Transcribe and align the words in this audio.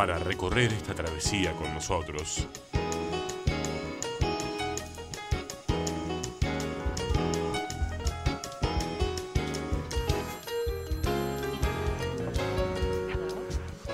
Para 0.00 0.16
recorrer 0.18 0.72
esta 0.72 0.94
travesía 0.94 1.52
con 1.52 1.74
nosotros, 1.74 2.48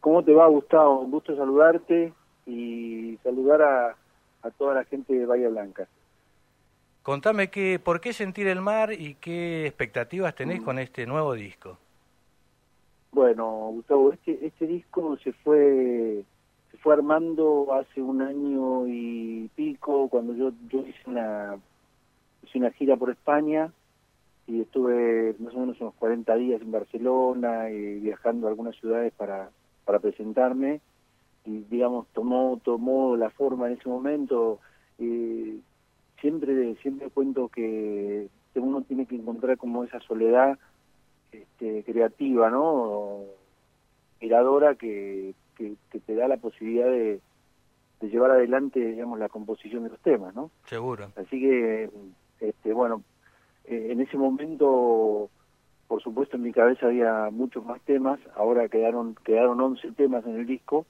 ¿Cómo 0.01 0.23
te 0.25 0.33
va, 0.33 0.47
Gustavo? 0.47 1.01
Un 1.01 1.11
gusto 1.11 1.37
saludarte 1.37 2.13
y 2.47 3.19
saludar 3.23 3.63
a, 3.63 3.97
a 4.43 4.51
toda 4.51 4.75
la 4.75 4.85
gente 4.85 5.13
de 5.13 5.27
Bahía 5.27 5.49
Blanca. 5.49 5.89
Contame 7.03 7.49
que, 7.49 7.79
por 7.79 8.01
qué 8.01 8.13
sentir 8.13 8.47
el 8.49 8.61
mar 8.61 8.93
y 8.93 9.15
qué 9.15 9.67
expectativas 9.67 10.35
tenés 10.35 10.61
con 10.61 10.79
este 10.79 11.07
nuevo 11.07 11.35
disco. 11.35 11.79
Bueno, 13.13 13.71
Gustavo, 13.73 14.13
este, 14.13 14.47
este 14.47 14.67
disco 14.67 15.17
se 15.19 15.33
fue 15.33 16.23
se 16.71 16.77
fue 16.77 16.93
armando 16.93 17.69
hace 17.73 18.03
un 18.03 18.21
año 18.21 18.87
y 18.87 19.51
pico 19.55 20.09
cuando 20.09 20.35
yo 20.35 20.53
yo 20.69 20.87
hice 20.87 21.01
una 21.07 21.57
hice 22.43 22.59
una 22.59 22.71
gira 22.73 22.97
por 22.97 23.11
España 23.11 23.73
y 24.49 24.63
estuve 24.63 25.37
más 25.39 25.55
o 25.55 25.61
menos 25.61 25.79
unos 25.81 25.95
40 25.95 26.35
días 26.37 26.63
en 26.63 26.73
Barcelona 26.73 27.71
y 27.71 28.01
viajando 28.01 28.47
a 28.47 28.51
algunas 28.51 28.75
ciudades 28.77 29.13
para, 29.13 29.51
para 29.85 29.99
presentarme. 29.99 30.81
Y 31.45 31.65
digamos 31.71 32.07
tomó 32.15 32.59
tomó 32.65 33.15
la 33.17 33.29
forma 33.29 33.67
en 33.67 33.75
ese 33.75 33.89
momento. 33.89 34.59
Eh, 34.99 35.59
siempre 36.21 36.75
siempre 36.77 37.11
cuento 37.11 37.49
que 37.49 38.29
uno 38.55 38.83
tiene 38.83 39.07
que 39.07 39.17
encontrar 39.17 39.59
como 39.59 39.85
esa 39.85 40.01
soledad 40.01 40.59
este, 41.31 41.85
creativa 41.85 42.51
no 42.51 43.21
miradora 44.21 44.75
que, 44.75 45.35
que, 45.57 45.75
que, 45.93 46.01
te 46.01 46.17
da 46.17 46.27
la 46.27 46.39
posibilidad 46.39 46.87
de, 46.87 47.21
de 48.01 48.09
llevar 48.09 48.33
adelante 48.33 48.81
digamos 48.81 49.19
la 49.21 49.29
composición 49.29 49.85
de 49.85 49.91
los 49.91 50.01
temas 50.01 50.35
no 50.35 50.51
seguro. 50.65 51.13
Así 51.17 51.39
que 51.39 51.89
este 52.41 52.73
bueno 52.73 53.05
eh, 53.69 53.89
en 53.93 54.01
ese 54.01 54.17
momento, 54.17 55.31
por 55.87 56.03
supuesto, 56.03 56.37
en 56.37 56.43
mi 56.43 56.53
cabeza 56.53 56.87
había 56.87 57.29
muchos 57.31 57.65
más 57.65 57.81
temas, 57.83 58.19
ahora 58.35 58.69
quedaron 58.69 59.15
quedaron 59.25 59.61
11 59.61 59.93
temas 59.93 60.25
en 60.27 60.37
el 60.37 60.47
disco, 60.47 60.87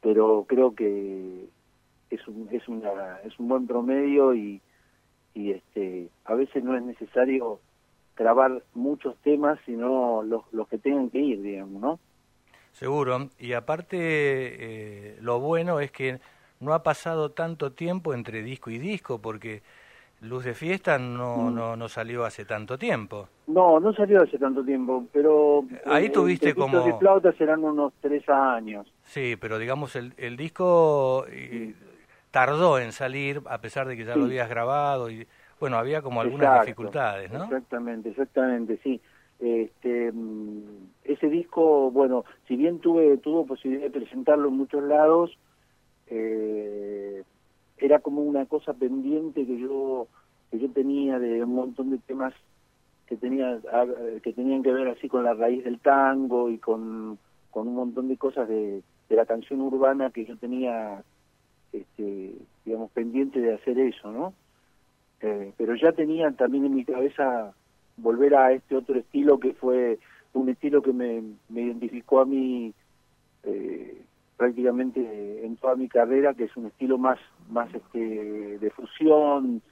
pero 0.00 0.44
creo 0.48 0.74
que 0.74 1.48
es 2.10 2.28
un, 2.28 2.48
es 2.50 2.66
una, 2.68 3.18
es 3.24 3.38
un 3.38 3.48
buen 3.48 3.66
promedio 3.66 4.34
y, 4.34 4.60
y 5.34 5.50
este 5.50 6.08
a 6.24 6.34
veces 6.34 6.64
no 6.64 6.76
es 6.76 6.82
necesario 6.82 7.60
grabar 8.16 8.62
muchos 8.74 9.16
temas, 9.18 9.58
sino 9.66 10.22
los, 10.22 10.42
los 10.52 10.68
que 10.68 10.78
tengan 10.78 11.10
que 11.10 11.18
ir, 11.18 11.42
digamos, 11.42 11.82
¿no? 11.82 11.98
Seguro, 12.72 13.28
y 13.38 13.52
aparte 13.52 13.96
eh, 13.98 15.18
lo 15.20 15.40
bueno 15.40 15.80
es 15.80 15.90
que 15.92 16.20
no 16.60 16.74
ha 16.74 16.82
pasado 16.82 17.30
tanto 17.30 17.72
tiempo 17.72 18.14
entre 18.14 18.42
disco 18.42 18.70
y 18.70 18.78
disco, 18.78 19.20
porque 19.20 19.62
Luz 20.28 20.44
de 20.44 20.54
Fiesta 20.54 20.98
no, 20.98 21.36
mm. 21.36 21.54
no, 21.54 21.76
no 21.76 21.88
salió 21.88 22.24
hace 22.24 22.44
tanto 22.44 22.78
tiempo. 22.78 23.28
No, 23.46 23.78
no 23.80 23.92
salió 23.92 24.22
hace 24.22 24.38
tanto 24.38 24.64
tiempo, 24.64 25.06
pero... 25.12 25.64
Ahí 25.86 26.10
tuviste 26.10 26.54
como... 26.54 26.80
de 26.80 26.94
flauta 26.94 27.32
serán 27.32 27.62
unos 27.62 27.92
tres 28.00 28.28
años. 28.28 28.86
Sí, 29.02 29.36
pero 29.40 29.58
digamos 29.58 29.96
el, 29.96 30.14
el 30.16 30.36
disco 30.36 31.26
tardó 32.30 32.78
en 32.78 32.92
salir 32.92 33.42
a 33.46 33.58
pesar 33.58 33.86
de 33.86 33.96
que 33.96 34.04
ya 34.04 34.16
lo 34.16 34.24
habías 34.24 34.48
grabado 34.48 35.10
y 35.10 35.26
bueno, 35.60 35.76
había 35.76 36.02
como 36.02 36.20
algunas 36.20 36.62
dificultades, 36.62 37.30
¿no? 37.32 37.44
Exactamente, 37.44 38.10
exactamente, 38.10 38.78
sí. 38.82 39.00
Este, 39.38 40.10
mm, 40.12 40.62
ese 41.04 41.28
disco, 41.28 41.90
bueno, 41.90 42.24
si 42.48 42.56
bien 42.56 42.80
tuve 42.80 43.16
tuvo 43.18 43.46
posibilidad 43.46 43.84
de 43.84 43.90
presentarlo 43.90 44.48
en 44.48 44.56
muchos 44.56 44.82
lados, 44.82 45.38
eh, 46.08 47.22
era 47.78 48.00
como 48.00 48.22
una 48.22 48.46
cosa 48.46 48.74
pendiente 48.74 49.46
que 49.46 49.58
yo 49.58 50.08
que 50.50 50.58
yo 50.58 50.70
tenía 50.70 51.18
de 51.18 51.42
un 51.42 51.54
montón 51.54 51.90
de 51.90 51.98
temas 51.98 52.34
que 53.06 53.16
tenía 53.16 53.58
que 54.22 54.32
tenían 54.32 54.62
que 54.62 54.72
ver 54.72 54.88
así 54.88 55.08
con 55.08 55.24
la 55.24 55.34
raíz 55.34 55.64
del 55.64 55.80
tango 55.80 56.50
y 56.50 56.58
con, 56.58 57.18
con 57.50 57.68
un 57.68 57.74
montón 57.74 58.08
de 58.08 58.16
cosas 58.16 58.48
de, 58.48 58.82
de 59.08 59.16
la 59.16 59.26
canción 59.26 59.60
urbana 59.60 60.10
que 60.10 60.24
yo 60.24 60.36
tenía 60.36 61.02
este 61.72 62.34
digamos 62.64 62.90
pendiente 62.92 63.40
de 63.40 63.54
hacer 63.54 63.78
eso 63.78 64.10
no 64.12 64.34
eh, 65.20 65.52
pero 65.56 65.74
ya 65.74 65.92
tenía 65.92 66.30
también 66.32 66.66
en 66.66 66.74
mi 66.74 66.84
cabeza 66.84 67.52
volver 67.96 68.34
a 68.34 68.52
este 68.52 68.76
otro 68.76 68.98
estilo 68.98 69.38
que 69.38 69.54
fue 69.54 69.98
un 70.32 70.48
estilo 70.48 70.82
que 70.82 70.92
me, 70.92 71.22
me 71.48 71.62
identificó 71.62 72.20
a 72.20 72.26
mí 72.26 72.72
eh, 73.44 74.03
prácticamente 74.36 75.44
en 75.44 75.56
toda 75.56 75.76
mi 75.76 75.88
carrera, 75.88 76.34
que 76.34 76.44
es 76.44 76.56
un 76.56 76.66
estilo 76.66 76.98
más, 76.98 77.18
más 77.48 77.72
este, 77.74 78.58
de 78.58 78.70
fusión, 78.70 79.62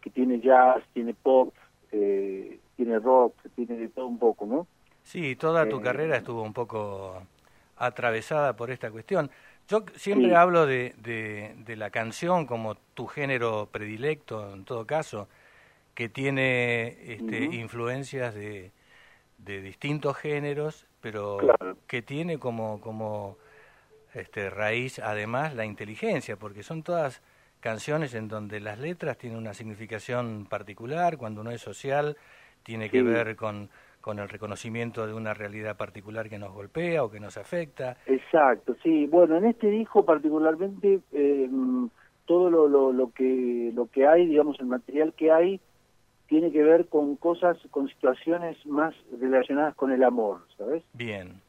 que 0.00 0.10
tiene 0.10 0.40
jazz, 0.40 0.82
tiene 0.92 1.14
pop, 1.14 1.52
eh, 1.92 2.58
tiene 2.76 2.98
rock, 2.98 3.34
tiene 3.54 3.76
de 3.76 3.88
todo 3.88 4.06
un 4.06 4.18
poco, 4.18 4.46
¿no? 4.46 4.66
Sí, 5.02 5.34
toda 5.36 5.68
tu 5.68 5.78
eh, 5.78 5.82
carrera 5.82 6.16
estuvo 6.16 6.42
un 6.42 6.52
poco 6.52 7.22
atravesada 7.76 8.54
por 8.54 8.70
esta 8.70 8.90
cuestión. 8.90 9.30
Yo 9.68 9.84
siempre 9.94 10.34
hablo 10.34 10.66
de, 10.66 10.94
de, 10.98 11.76
la 11.76 11.90
canción 11.90 12.44
como 12.46 12.74
tu 12.94 13.06
género 13.06 13.68
predilecto, 13.70 14.52
en 14.52 14.64
todo 14.64 14.84
caso, 14.84 15.28
que 15.94 16.08
tiene 16.08 16.96
este, 17.12 17.44
influencias 17.44 18.34
de, 18.34 18.72
de 19.38 19.62
distintos 19.62 20.16
géneros, 20.16 20.86
pero 21.00 21.38
que 21.86 22.02
tiene 22.02 22.38
como, 22.38 22.80
como 22.80 23.36
este, 24.14 24.50
raíz 24.50 24.98
además 24.98 25.54
la 25.54 25.64
inteligencia, 25.64 26.36
porque 26.36 26.62
son 26.62 26.82
todas 26.82 27.22
canciones 27.60 28.14
en 28.14 28.28
donde 28.28 28.60
las 28.60 28.78
letras 28.78 29.18
tienen 29.18 29.38
una 29.38 29.54
significación 29.54 30.46
particular, 30.48 31.16
cuando 31.18 31.42
uno 31.42 31.50
es 31.50 31.60
social 31.60 32.16
tiene 32.62 32.90
que 32.90 33.02
ver 33.02 33.36
con, 33.36 33.70
con 34.00 34.18
el 34.18 34.28
reconocimiento 34.28 35.06
de 35.06 35.14
una 35.14 35.34
realidad 35.34 35.76
particular 35.76 36.28
que 36.28 36.38
nos 36.38 36.52
golpea 36.52 37.04
o 37.04 37.10
que 37.10 37.20
nos 37.20 37.36
afecta. 37.36 37.96
Exacto, 38.06 38.76
sí. 38.82 39.06
Bueno, 39.06 39.36
en 39.36 39.46
este 39.46 39.68
disco 39.70 40.04
particularmente 40.04 41.00
eh, 41.12 41.48
todo 42.26 42.50
lo, 42.50 42.68
lo, 42.68 42.92
lo, 42.92 43.10
que 43.12 43.72
lo 43.74 43.86
que 43.86 44.06
hay, 44.06 44.26
digamos, 44.26 44.58
el 44.60 44.66
material 44.66 45.12
que 45.14 45.32
hay, 45.32 45.60
tiene 46.28 46.52
que 46.52 46.62
ver 46.62 46.86
con 46.86 47.16
cosas, 47.16 47.58
con 47.70 47.88
situaciones 47.88 48.64
más 48.64 48.94
relacionadas 49.20 49.74
con 49.74 49.90
el 49.90 50.04
amor, 50.04 50.42
¿sabes? 50.56 50.84
Bien. 50.94 51.40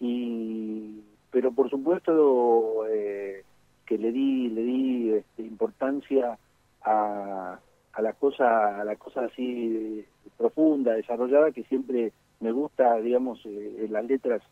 Y, 0.00 1.02
pero 1.32 1.50
por 1.50 1.68
supuesto 1.70 2.86
eh, 2.88 3.42
que 3.84 3.98
le 3.98 4.12
di, 4.12 4.48
le 4.50 4.62
di 4.62 5.10
este, 5.14 5.42
importancia 5.42 6.38
a, 6.84 7.58
a 7.92 8.02
la 8.02 8.12
cosa, 8.12 8.80
a 8.80 8.84
la 8.84 8.96
cosa 8.96 9.24
así 9.24 10.04
profunda, 10.36 10.92
desarrollada, 10.92 11.50
que 11.50 11.64
siempre 11.64 12.12
me 12.40 12.52
gusta, 12.52 12.96
digamos, 12.96 13.40
eh, 13.46 13.84
en 13.84 13.92
las 13.92 14.04
letras 14.04 14.42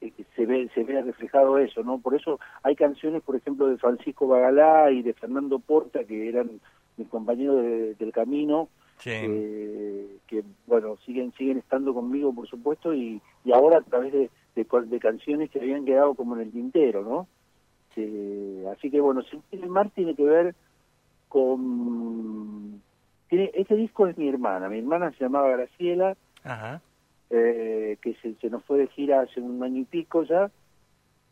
eh, 0.00 0.12
se 0.34 0.46
ve 0.46 0.68
se 0.74 0.82
ve 0.84 1.00
reflejado 1.02 1.58
eso, 1.58 1.82
¿no? 1.82 1.98
Por 1.98 2.14
eso 2.14 2.40
hay 2.62 2.74
canciones, 2.74 3.22
por 3.22 3.36
ejemplo, 3.36 3.68
de 3.68 3.78
Francisco 3.78 4.26
Bagalá 4.26 4.90
y 4.90 5.02
de 5.02 5.14
Fernando 5.14 5.58
Porta, 5.58 6.04
que 6.04 6.28
eran 6.28 6.60
mis 6.96 7.08
compañeros 7.08 7.64
del 7.98 8.12
camino, 8.12 8.68
eh, 9.04 10.16
que, 10.26 10.44
bueno, 10.66 10.96
siguen 11.04 11.32
siguen 11.32 11.58
estando 11.58 11.94
conmigo, 11.94 12.34
por 12.34 12.48
supuesto, 12.48 12.92
y, 12.94 13.20
y 13.44 13.52
ahora 13.52 13.78
a 13.78 13.82
través 13.82 14.12
de, 14.12 14.30
de, 14.54 14.98
canciones 15.00 15.50
que 15.50 15.60
habían 15.60 15.84
quedado 15.84 16.14
como 16.14 16.36
en 16.36 16.42
el 16.42 16.52
tintero, 16.52 17.02
¿no? 17.02 17.28
así 18.70 18.90
que, 18.90 19.00
bueno, 19.00 19.22
el 19.50 19.68
mar 19.68 19.90
tiene 19.94 20.14
que 20.14 20.24
ver 20.24 20.54
con... 21.28 22.80
Tiene, 23.28 23.50
este 23.54 23.76
disco 23.76 24.06
es 24.06 24.16
mi 24.16 24.28
hermana, 24.28 24.68
mi 24.68 24.78
hermana 24.78 25.10
se 25.12 25.24
llamaba 25.24 25.50
Graciela, 25.50 26.16
eh, 27.30 27.98
que 28.00 28.14
se, 28.14 28.34
se, 28.34 28.50
nos 28.50 28.64
fue 28.64 28.78
de 28.78 28.86
gira 28.88 29.20
hace 29.20 29.40
un 29.40 29.62
año 29.62 29.80
y 29.80 29.84
pico 29.84 30.22
ya, 30.22 30.50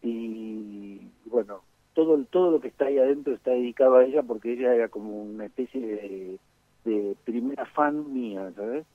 y 0.03 1.01
bueno, 1.27 1.63
todo, 1.95 2.23
todo 2.25 2.51
lo 2.51 2.61
que 2.61 2.69
está 2.69 2.87
ahí 2.87 2.99
adentro 2.99 3.35
está 3.35 3.51
dedicado 3.51 3.97
a 3.97 4.05
ella 4.05 4.23
porque 4.23 4.53
ella 4.53 4.75
era 4.75 4.89
como 4.89 5.23
una 5.23 5.47
especie 5.47 5.81
de, 5.81 6.39
de 6.85 7.17
primera 7.25 7.67
fan 7.67 8.13
mía, 8.13 8.51
¿sabes? 8.57 8.87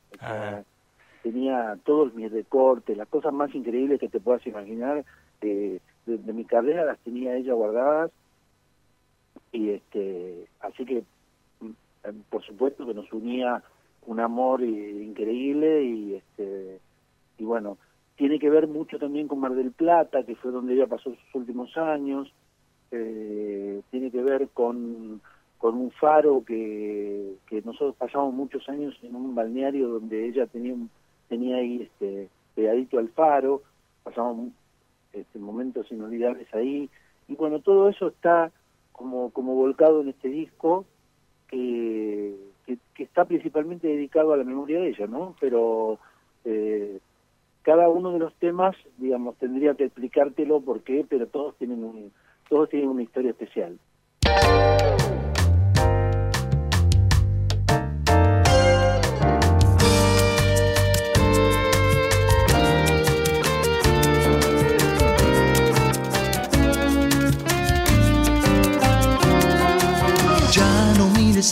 Tenía 1.25 1.75
todos 1.83 2.13
mis 2.13 2.31
recortes, 2.31 2.95
las 2.95 3.07
cosas 3.07 3.33
más 3.33 3.54
increíbles 3.56 4.00
que 4.00 4.10
te 4.10 4.19
puedas 4.19 4.45
imaginar 4.45 5.04
de, 5.42 5.81
de, 6.06 6.33
mi 6.33 6.45
carrera 6.45 6.86
las 6.86 7.00
tenía 7.00 7.36
ella 7.36 7.56
guardadas. 7.56 8.12
Y 9.51 9.72
este 9.72 10.45
así 10.60 10.86
que 10.86 11.04
mm, 11.62 12.22
por 12.30 12.44
supuesto 12.44 12.86
que 12.86 12.94
nos 12.94 13.12
unía 13.12 13.63
un 14.06 14.19
amor 14.19 14.62
increíble 14.62 15.83
y 15.83 16.13
este 16.13 16.80
y 17.39 17.44
bueno 17.44 17.80
tiene 18.18 18.38
que 18.38 18.51
ver 18.51 18.68
mucho 18.68 19.00
también 19.00 19.28
con 19.28 19.39
Mar 19.39 19.56
del 19.56 19.71
Plata 19.71 20.24
que 20.28 20.36
fue 20.36 20.51
donde 20.51 20.75
ella 20.75 20.86
pasó 20.86 21.10
sus 21.10 21.36
últimos 21.36 21.75
años. 21.75 22.31
Eh, 22.92 23.81
tiene 23.89 24.12
que 24.12 24.21
ver 24.21 24.50
con 24.50 25.21
con 25.57 25.75
un 25.75 25.89
faro 25.89 26.44
que, 26.45 27.38
que 27.48 27.63
nosotros 27.63 27.95
pasamos 27.95 28.31
muchos 28.31 28.69
años 28.69 28.95
en 29.01 29.16
un 29.16 29.33
balneario 29.33 29.88
donde 29.88 30.28
ella 30.28 30.45
tenía 30.45 30.75
tenía 31.27 31.57
ahí 31.57 31.83
este 31.83 32.30
pegadito 32.56 33.00
al 33.00 33.10
faro 33.10 33.62
pasamos 34.04 34.51
este, 35.13 35.39
momentos 35.39 35.92
inolvidables 35.92 36.54
ahí. 36.54 36.89
Y 37.27 37.36
bueno 37.36 37.60
todo 37.60 37.89
eso 37.89 38.07
está 38.07 38.51
como 38.92 39.31
como 39.31 39.56
volcado 39.56 40.01
en 40.01 40.10
este 40.10 40.30
disco 40.30 40.86
que, 41.48 42.36
que, 42.66 43.04
está 43.04 43.25
principalmente 43.25 43.88
dedicado 43.88 44.33
a 44.33 44.38
la 44.38 44.44
memoria 44.44 44.80
de 44.80 44.89
ella 44.89 45.07
no 45.07 45.36
pero 45.39 46.00
eh, 46.45 47.00
cada 47.62 47.89
uno 47.89 48.13
de 48.13 48.19
los 48.19 48.33
temas 48.36 48.75
digamos 48.98 49.36
tendría 49.38 49.75
que 49.75 49.86
explicártelo 49.86 50.62
por 50.62 50.81
qué 50.81 51.06
pero 51.07 51.28
todos 51.28 51.57
tienen 51.57 51.83
un 51.83 52.12
todos 52.48 52.69
tienen 52.69 52.89
una 52.89 53.04
historia 53.04 53.31
especial 53.31 53.78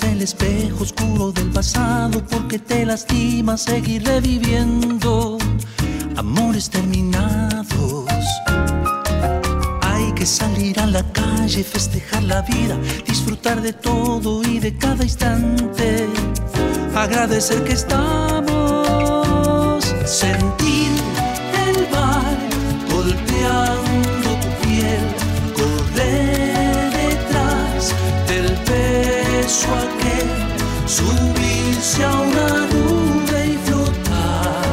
el 0.02 0.24
espejo 0.24 0.84
oscuro 0.84 1.32
del 1.32 1.52
pasado 1.52 2.24
porque 2.26 2.58
te 2.58 2.84
lastima 2.84 3.56
seguir 3.58 4.04
reviviendo 4.04 5.38
amores 6.16 6.68
terminados. 6.70 8.06
Hay 9.82 10.12
que 10.14 10.26
salir 10.26 10.80
a 10.80 10.88
la 10.88 11.04
calle, 11.12 11.64
festejar 11.64 12.24
la 12.24 12.42
vida, 12.42 12.76
disfrutar 13.06 13.62
de 13.62 13.74
todo 13.74 14.42
y 14.42 14.60
de 14.60 14.76
cada 14.76 15.04
instante. 15.04 16.08
Agradecer 16.96 17.64
que 17.64 17.74
estamos, 17.74 18.56
sentir 20.06 20.83
beso 29.54 29.70
aquel, 29.76 30.30
subirse 30.88 32.04
a 32.04 32.12
una 32.12 32.48
nube 32.74 33.40
y 33.46 33.58
flotar. 33.66 34.66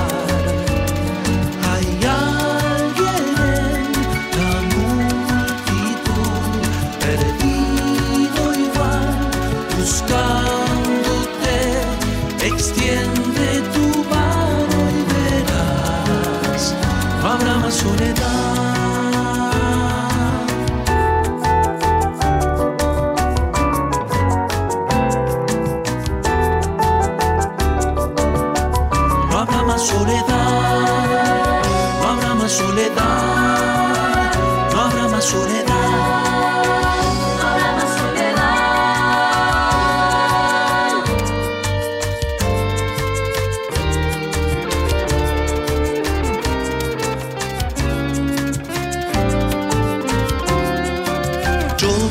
Hay 1.70 1.88
alguien 2.08 3.24
en 3.76 3.84
la 4.38 4.52
multitud, 4.74 6.44
perdido 7.04 8.42
igual, 8.66 9.10
buscándote, 9.76 11.56
extiende 12.46 13.48
tu 13.74 13.86
mano 14.08 14.78
y 14.96 15.00
verás, 15.12 16.62
no 17.20 17.28
habrá 17.28 17.54
más 17.58 17.74
soledad. 17.74 18.19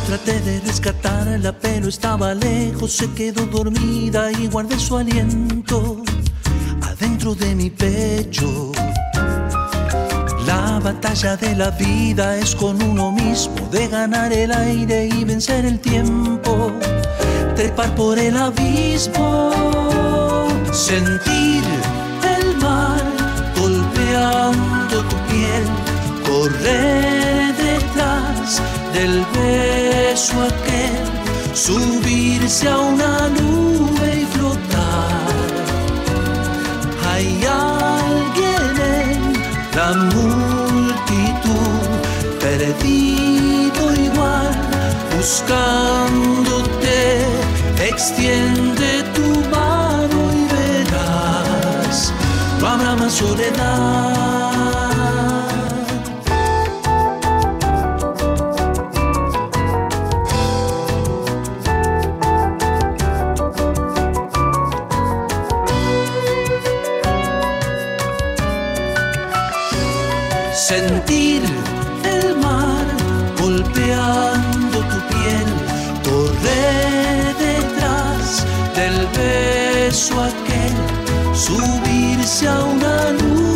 Traté 0.09 0.39
de 0.39 0.59
rescatarla, 0.61 1.51
pero 1.51 1.87
estaba 1.87 2.33
lejos, 2.33 2.93
se 2.93 3.11
quedó 3.11 3.45
dormida 3.45 4.31
y 4.31 4.47
guardé 4.47 4.79
su 4.79 4.97
aliento 4.97 6.01
adentro 6.81 7.35
de 7.35 7.53
mi 7.53 7.69
pecho. 7.69 8.71
La 10.47 10.79
batalla 10.79 11.37
de 11.37 11.55
la 11.55 11.69
vida 11.69 12.37
es 12.37 12.55
con 12.55 12.81
uno 12.81 13.11
mismo, 13.11 13.69
de 13.71 13.87
ganar 13.87 14.33
el 14.33 14.51
aire 14.51 15.09
y 15.15 15.23
vencer 15.25 15.63
el 15.65 15.79
tiempo, 15.79 16.71
trepar 17.55 17.93
por 17.93 18.17
el 18.17 18.35
abismo, 18.35 19.51
sentir 20.71 21.63
el 22.35 22.57
mar 22.57 23.03
golpeando 23.55 25.03
tu 25.03 25.15
piel, 25.27 25.65
correr 26.25 27.55
detrás 27.55 28.59
del 28.93 29.25
beso 29.33 30.33
aquel, 30.43 31.05
subirse 31.53 32.67
a 32.67 32.77
una 32.77 33.29
nube 33.29 34.21
y 34.21 34.25
flotar. 34.25 35.27
Hay 37.09 37.27
alguien 37.45 38.73
en 38.97 39.33
la 39.75 39.89
multitud, 40.15 41.81
perdido 42.39 43.83
igual, 44.07 44.51
buscándote, 45.15 46.97
extiende 47.87 49.03
tu 49.15 49.27
mano 49.49 50.19
y 50.33 50.43
verás, 50.53 52.13
no 52.59 52.67
habrá 52.67 52.95
más 52.95 53.13
soledad. 53.13 54.58
sentir 70.59 71.41
el 72.03 72.35
mar 72.35 72.85
golpeando 73.41 74.77
tu 74.91 74.99
piel, 75.09 75.49
correr 76.03 77.33
detrás 77.47 78.45
del 78.75 79.07
beso 79.17 80.21
aquel, 80.21 80.75
subirse 81.33 82.47
a 82.47 82.65
una 82.65 83.11
luz 83.11 83.48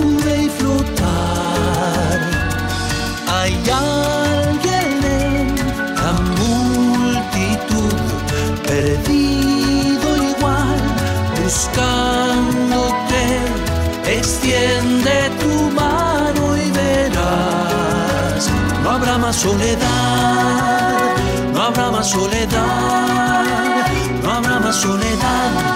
más 19.33 19.41
soledad, 19.41 21.15
no 21.53 21.61
habrá 21.63 21.89
más 21.89 22.07
soledad, 22.07 23.85
no 24.21 24.31
habrá 24.31 24.59
más 24.59 24.75
soledad, 24.75 25.72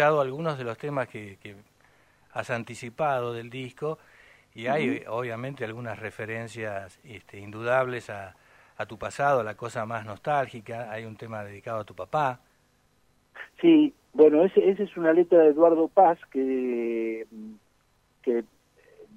escuchado 0.00 0.20
algunos 0.22 0.56
de 0.56 0.64
los 0.64 0.78
temas 0.78 1.08
que, 1.08 1.36
que 1.42 1.54
has 2.32 2.48
anticipado 2.50 3.34
del 3.34 3.50
disco 3.50 3.98
y 4.54 4.66
hay 4.66 5.04
obviamente 5.08 5.62
algunas 5.64 5.98
referencias 5.98 6.98
este, 7.04 7.38
indudables 7.38 8.08
a, 8.08 8.34
a 8.78 8.86
tu 8.86 8.96
pasado, 8.98 9.40
a 9.40 9.44
la 9.44 9.56
cosa 9.56 9.84
más 9.84 10.06
nostálgica. 10.06 10.90
Hay 10.90 11.04
un 11.04 11.16
tema 11.16 11.44
dedicado 11.44 11.80
a 11.80 11.84
tu 11.84 11.94
papá. 11.94 12.40
Sí, 13.60 13.92
bueno, 14.14 14.42
ese, 14.42 14.70
esa 14.70 14.84
es 14.84 14.96
una 14.96 15.12
letra 15.12 15.38
de 15.40 15.48
Eduardo 15.48 15.86
Paz 15.88 16.18
que, 16.32 17.26
que 18.22 18.42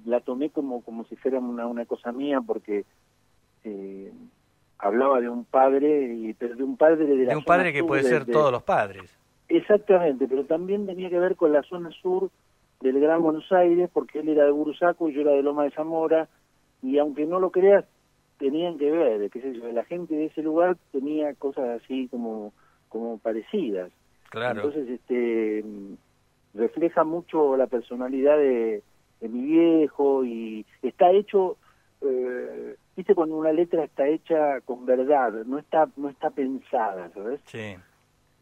la 0.04 0.20
tomé 0.20 0.50
como, 0.50 0.82
como 0.82 1.04
si 1.06 1.16
fuera 1.16 1.38
una, 1.38 1.66
una 1.66 1.86
cosa 1.86 2.12
mía 2.12 2.42
porque 2.46 2.84
eh, 3.64 4.12
hablaba 4.78 5.18
de 5.22 5.30
un 5.30 5.44
padre, 5.46 6.14
y, 6.14 6.34
pero 6.34 6.54
de 6.56 6.62
un 6.62 6.76
padre 6.76 7.06
de, 7.06 7.16
la 7.24 7.30
De 7.30 7.36
un 7.36 7.42
zona 7.42 7.56
padre 7.56 7.72
que 7.72 7.82
puede 7.82 8.02
de- 8.02 8.08
ser 8.10 8.26
de- 8.26 8.32
todos 8.34 8.52
los 8.52 8.62
padres. 8.62 9.18
Exactamente, 9.48 10.26
pero 10.28 10.44
también 10.44 10.86
tenía 10.86 11.10
que 11.10 11.18
ver 11.18 11.36
con 11.36 11.52
la 11.52 11.62
zona 11.62 11.90
sur 11.90 12.30
del 12.80 13.00
Gran 13.00 13.22
Buenos 13.22 13.50
Aires, 13.52 13.90
porque 13.92 14.20
él 14.20 14.28
era 14.28 14.44
de 14.44 14.50
Bursaco 14.50 15.08
y 15.08 15.14
yo 15.14 15.22
era 15.22 15.32
de 15.32 15.42
Loma 15.42 15.64
de 15.64 15.70
Zamora, 15.70 16.28
y 16.82 16.98
aunque 16.98 17.26
no 17.26 17.40
lo 17.40 17.50
creas, 17.50 17.84
tenían 18.38 18.78
que 18.78 18.90
ver, 18.90 19.30
qué 19.30 19.40
sé 19.40 19.54
yo, 19.54 19.70
la 19.72 19.84
gente 19.84 20.14
de 20.14 20.26
ese 20.26 20.42
lugar 20.42 20.76
tenía 20.92 21.34
cosas 21.34 21.82
así 21.82 22.08
como, 22.08 22.52
como 22.88 23.18
parecidas. 23.18 23.90
Claro. 24.30 24.62
Entonces, 24.62 24.88
este, 24.88 25.64
refleja 26.54 27.04
mucho 27.04 27.56
la 27.56 27.66
personalidad 27.66 28.36
de, 28.36 28.82
de 29.20 29.28
mi 29.28 29.42
viejo 29.42 30.24
y 30.24 30.66
está 30.82 31.10
hecho, 31.10 31.56
eh, 32.02 32.76
viste, 32.96 33.14
cuando 33.14 33.36
una 33.36 33.52
letra 33.52 33.84
está 33.84 34.06
hecha 34.06 34.60
con 34.62 34.84
verdad, 34.84 35.32
no 35.46 35.58
está, 35.58 35.88
no 35.96 36.08
está 36.08 36.30
pensada, 36.30 37.10
¿sabes? 37.14 37.40
Sí. 37.46 37.76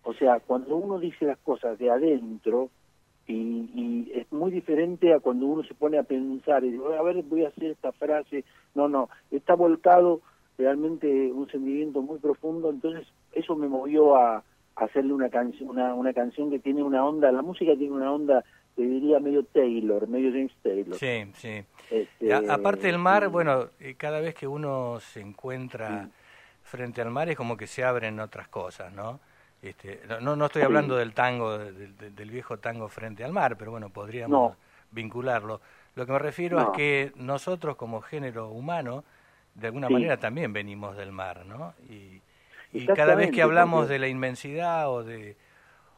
O 0.05 0.15
sea, 0.15 0.41
cuando 0.41 0.77
uno 0.77 0.99
dice 0.99 1.25
las 1.27 1.39
cosas 1.39 1.79
de 1.79 1.91
adentro, 1.91 2.71
y, 3.27 3.35
y 3.35 4.13
es 4.15 4.31
muy 4.33 4.51
diferente 4.51 5.15
a 5.15 5.21
cuando 5.21 5.47
uno 5.47 5.63
se 5.63 5.75
pone 5.75 5.97
a 5.97 6.03
pensar 6.03 6.65
y 6.65 6.73
digo, 6.73 6.93
a 6.93 7.03
ver, 7.03 7.23
voy 7.23 7.45
a 7.45 7.49
hacer 7.49 7.71
esta 7.71 7.93
frase. 7.93 8.45
No, 8.75 8.89
no, 8.89 9.09
está 9.31 9.55
volcado 9.55 10.21
realmente 10.59 11.07
un 11.33 11.49
sentimiento 11.51 12.03
muy 12.03 12.19
profundo, 12.19 12.71
entonces 12.71 13.07
eso 13.33 13.55
me 13.57 13.69
movió 13.69 14.17
a, 14.17 14.37
a 14.39 14.85
hacerle 14.85 15.13
una 15.13 15.29
canción, 15.31 15.71
una, 15.71 15.95
una 15.95 16.13
canción 16.13 16.51
que 16.51 16.59
tiene 16.59 16.83
una 16.83 17.05
onda, 17.05 17.31
la 17.33 17.43
música 17.43 17.77
tiene 17.77 17.95
una 17.95 18.13
onda, 18.13 18.45
te 18.75 18.83
diría 18.83 19.21
medio 19.21 19.45
Taylor, 19.45 20.09
medio 20.09 20.31
James 20.31 20.53
Taylor. 20.63 20.97
Sí, 20.99 21.25
sí. 21.35 21.63
Este, 21.91 22.33
a- 22.33 22.55
aparte 22.55 22.89
del 22.89 22.99
mar, 22.99 23.29
bueno, 23.29 23.67
eh, 23.81 23.95
cada 23.97 24.21
vez 24.21 24.35
que 24.35 24.47
uno 24.49 24.99
se 25.01 25.21
encuentra 25.21 26.09
frente 26.63 27.01
al 27.03 27.11
mar 27.11 27.29
es 27.29 27.37
como 27.37 27.57
que 27.57 27.67
se 27.67 27.85
abren 27.85 28.19
otras 28.21 28.49
cosas, 28.49 28.93
¿no? 28.93 29.21
Este, 29.63 30.01
no- 30.21 30.35
no, 30.35 30.47
estoy 30.47 30.63
hablando 30.63 30.97
del 30.97 31.13
tango, 31.15 31.57
del, 31.57 31.97
del- 31.97 32.31
viejo 32.31 32.59
tango 32.59 32.89
frente 32.89 33.23
al 33.23 33.33
mar, 33.33 33.57
pero 33.57 33.71
bueno, 33.71 33.91
podríamos 33.91 34.51
No. 34.51 34.57
vincularlo. 34.91 35.61
Lo 35.95 36.05
que 36.05 36.13
me 36.13 36.19
refiero 36.19 36.61
es 36.61 36.67
que 36.77 37.13
nosotros 37.17 37.77
como 37.77 38.01
género 38.01 38.49
humano, 38.49 39.05
de 39.55 39.69
alguna 39.69 39.87
Sí. 39.87 39.93
manera 39.93 40.17
también 40.17 40.53
venimos 40.53 40.97
del 40.97 41.13
mar, 41.13 41.47
¿no? 41.47 41.75
Y, 41.89 42.21
y 42.73 42.87
cada 42.87 43.15
vez 43.15 43.31
que 43.31 43.43
hablamos 43.43 43.89
de 43.89 43.99
la 44.01 44.09
inmensidad 44.09 44.91
o 44.91 45.05
de... 45.05 45.37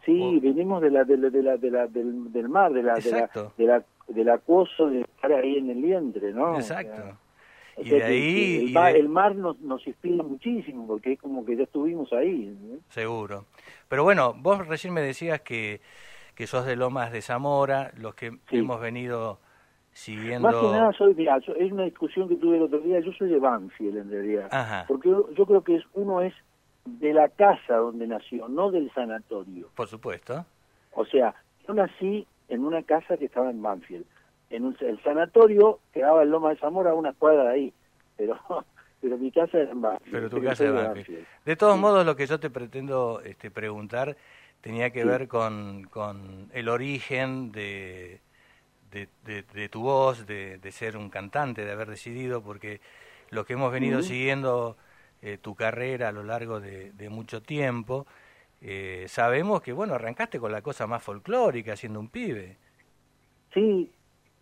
Sí, 0.05 0.21
o- 0.21 0.41
venimos 0.43 0.83
de 0.83 0.91
la, 0.91 1.05
de 1.05 1.17
la, 1.17 1.31
de 1.31 1.43
la, 1.43 1.57
de 1.57 1.71
la- 1.71 1.87
del, 1.87 2.31
del 2.33 2.49
mar, 2.51 2.71
de 2.73 2.83
la, 2.83 2.95
de 2.97 3.11
la, 3.11 3.19
Exacto. 3.19 3.53
de 3.57 3.65
la, 3.65 3.83
del 4.09 4.29
acoso 4.29 4.91
de 4.91 5.01
estar 5.01 5.33
ahí 5.33 5.57
en 5.57 5.71
el 5.71 5.81
vientre, 5.81 6.35
¿no? 6.35 6.57
O 6.57 6.61
sea, 6.61 6.83
Exacto. 6.83 7.17
Y 7.79 7.89
de 7.91 8.03
ahí... 8.05 8.57
el, 8.65 8.69
y 8.69 8.73
mar, 8.73 8.93
de- 8.93 8.99
el 9.01 9.09
mar 9.09 9.35
nos, 9.35 9.59
nos 9.61 9.87
inspira 9.87 10.23
muchísimo, 10.23 10.87
porque 10.87 11.13
es 11.15 11.21
como 11.21 11.45
que 11.47 11.57
ya 11.57 11.63
estuvimos 11.63 12.13
ahí. 12.13 12.57
Seguro. 12.91 13.47
Pero 13.89 14.03
bueno, 14.05 14.35
vos 14.35 14.67
recién 14.67 14.93
me 14.95 15.01
decías 15.01 15.41
que, 15.41 15.81
que 16.35 16.47
sos 16.47 16.67
de 16.67 16.77
Lomas 16.77 17.13
de 17.13 17.23
Zamora, 17.23 17.93
los 17.97 18.15
que 18.15 18.31
Sí. 18.49 18.59
hemos 18.59 18.81
venido 18.81 19.39
siguiendo... 19.93 20.49
Más 20.49 20.57
que 20.57 20.67
nada, 20.71 20.93
soy, 20.93 21.15
es 21.59 21.73
una 21.73 21.85
discusión 21.85 22.29
que 22.29 22.37
tuve 22.37 22.57
el 22.57 22.63
otro 22.65 22.81
día, 22.81 22.99
yo 23.01 23.13
soy 23.13 23.29
de 23.31 23.39
Banfield 23.39 23.97
en 23.99 24.11
realidad, 24.11 24.49
Ajá, 24.51 24.85
porque 24.89 25.09
yo, 25.09 25.31
yo 25.35 25.47
creo 25.47 25.63
que 25.63 25.77
es 25.77 25.85
uno 25.93 26.21
es 26.21 26.35
de 26.85 27.15
la 27.15 27.29
casa 27.29 27.77
donde 27.77 28.07
nació, 28.07 28.49
no 28.49 28.71
del 28.71 28.93
sanatorio. 28.93 29.69
por 29.75 29.87
supuesto. 29.89 30.45
O 30.93 31.05
sea, 31.07 31.35
yo 31.67 31.75
nací 31.75 32.27
en 32.49 32.65
una 32.65 32.83
casa 32.83 33.17
que 33.17 33.25
estaba 33.27 33.51
en 33.51 33.63
Banfield. 33.63 34.05
En 34.51 34.65
un, 34.67 34.77
el 34.81 35.03
sanatorio 35.03 35.79
quedaba 35.93 36.23
en 36.23 36.31
Loma 36.31 36.51
de 36.51 36.57
Zamora 36.57 36.91
a 36.91 36.95
una 36.95 37.13
cuadra 37.15 37.45
de 37.45 37.51
ahí, 37.51 37.73
pero 38.17 38.39
pero 39.05 39.19
mi 39.19 39.31
casa 39.31 39.61
en 39.61 39.83
Banfield. 39.83 40.13
Pero 40.13 40.31
tu 40.31 40.43
casa 40.43 40.65
de 40.65 40.71
Banfield. 40.71 41.27
De 41.45 41.57
todos 41.57 41.75
Sí. 41.75 41.81
modos, 41.83 42.07
lo 42.07 42.17
que 42.17 42.27
yo 42.27 42.41
te 42.41 42.49
pretendo 42.49 43.21
este, 43.23 43.51
preguntar 43.51 44.17
tenía 44.63 44.89
que 44.89 45.03
Sí. 45.03 45.07
ver 45.07 45.29
con, 45.29 45.85
con 45.85 46.49
el 46.55 46.71
origen 46.71 47.53
de, 47.53 48.21
de, 48.91 49.09
de- 49.27 49.43
de 49.43 49.69
tu 49.69 49.83
voz, 49.83 50.27
de, 50.27 50.57
de 50.57 50.73
ser 50.73 50.97
un 50.97 51.11
cantante, 51.11 51.67
de 51.67 51.73
haber 51.73 51.91
decidido, 51.91 52.43
porque 52.43 52.81
los 53.29 53.45
que 53.45 53.53
hemos 53.53 53.71
venido 53.71 54.01
siguiendo 54.01 54.79
eh, 55.21 55.37
tu 55.37 55.55
carrera 55.55 56.09
a 56.09 56.13
lo 56.13 56.23
largo 56.25 56.61
de, 56.61 56.93
mucho 57.11 57.43
tiempo, 57.43 58.07
eh, 58.63 59.05
sabemos 59.09 59.61
que, 59.61 59.75
bueno, 59.75 59.93
arrancaste 59.95 60.41
con 60.41 60.51
la 60.51 60.63
cosa 60.63 60.87
más 60.87 61.03
folclórica, 61.03 61.77
siendo 61.77 62.01
un 62.01 62.09
pibe. 62.09 62.57
Sí, 63.53 63.91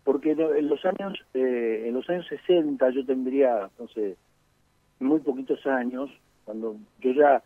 porque 0.05 0.31
en 0.31 0.69
los 0.69 0.83
años 0.85 1.13
eh, 1.33 1.83
en 1.87 1.93
los 1.93 2.09
años 2.09 2.25
60 2.27 2.89
yo 2.91 3.05
tendría, 3.05 3.69
no 3.77 3.87
sé, 3.89 4.15
muy 5.03 5.19
poquitos 5.19 5.65
años, 5.65 6.09
cuando 6.45 6.75
yo 6.99 7.11
ya 7.11 7.43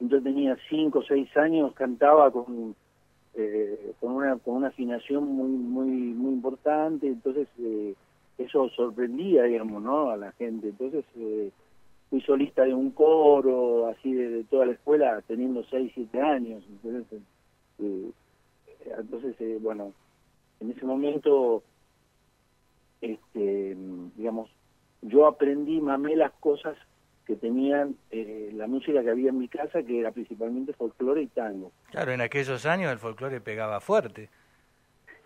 yo 0.00 0.20
tenía 0.22 0.56
cinco 0.68 0.98
o 0.98 1.02
seis 1.02 1.34
años, 1.36 1.72
cantaba 1.74 2.30
con 2.30 2.74
eh, 3.34 3.92
con 4.00 4.12
una 4.12 4.36
con 4.38 4.56
una 4.56 4.68
afinación 4.68 5.24
muy 5.24 5.48
muy 5.48 5.88
muy 5.88 6.32
importante, 6.32 7.06
entonces 7.06 7.48
eh, 7.58 7.94
eso 8.38 8.68
sorprendía, 8.70 9.44
digamos, 9.44 9.82
¿no? 9.82 10.10
A 10.10 10.16
la 10.16 10.32
gente. 10.32 10.68
Entonces 10.68 11.04
eh, 11.16 11.50
fui 12.10 12.20
solista 12.22 12.64
de 12.64 12.74
un 12.74 12.90
coro, 12.90 13.86
así 13.86 14.12
de, 14.12 14.28
de 14.28 14.44
toda 14.44 14.66
la 14.66 14.72
escuela, 14.72 15.22
teniendo 15.26 15.62
seis 15.64 15.92
siete 15.94 16.20
años. 16.20 16.64
Entonces, 16.68 17.22
eh, 17.78 18.10
entonces 18.98 19.62
bueno, 19.62 19.92
en 20.60 20.70
ese 20.70 20.84
momento, 20.84 21.62
este, 23.00 23.76
digamos, 24.16 24.50
yo 25.02 25.26
aprendí, 25.26 25.80
mamé 25.80 26.16
las 26.16 26.32
cosas 26.32 26.76
que 27.26 27.36
tenían 27.36 27.96
eh, 28.10 28.50
la 28.54 28.66
música 28.66 29.02
que 29.02 29.10
había 29.10 29.30
en 29.30 29.38
mi 29.38 29.48
casa, 29.48 29.82
que 29.82 30.00
era 30.00 30.10
principalmente 30.10 30.72
folclore 30.72 31.22
y 31.22 31.26
tango. 31.28 31.72
Claro, 31.90 32.12
en 32.12 32.20
aquellos 32.20 32.66
años 32.66 32.90
el 32.92 32.98
folclore 32.98 33.40
pegaba 33.40 33.80
fuerte. 33.80 34.28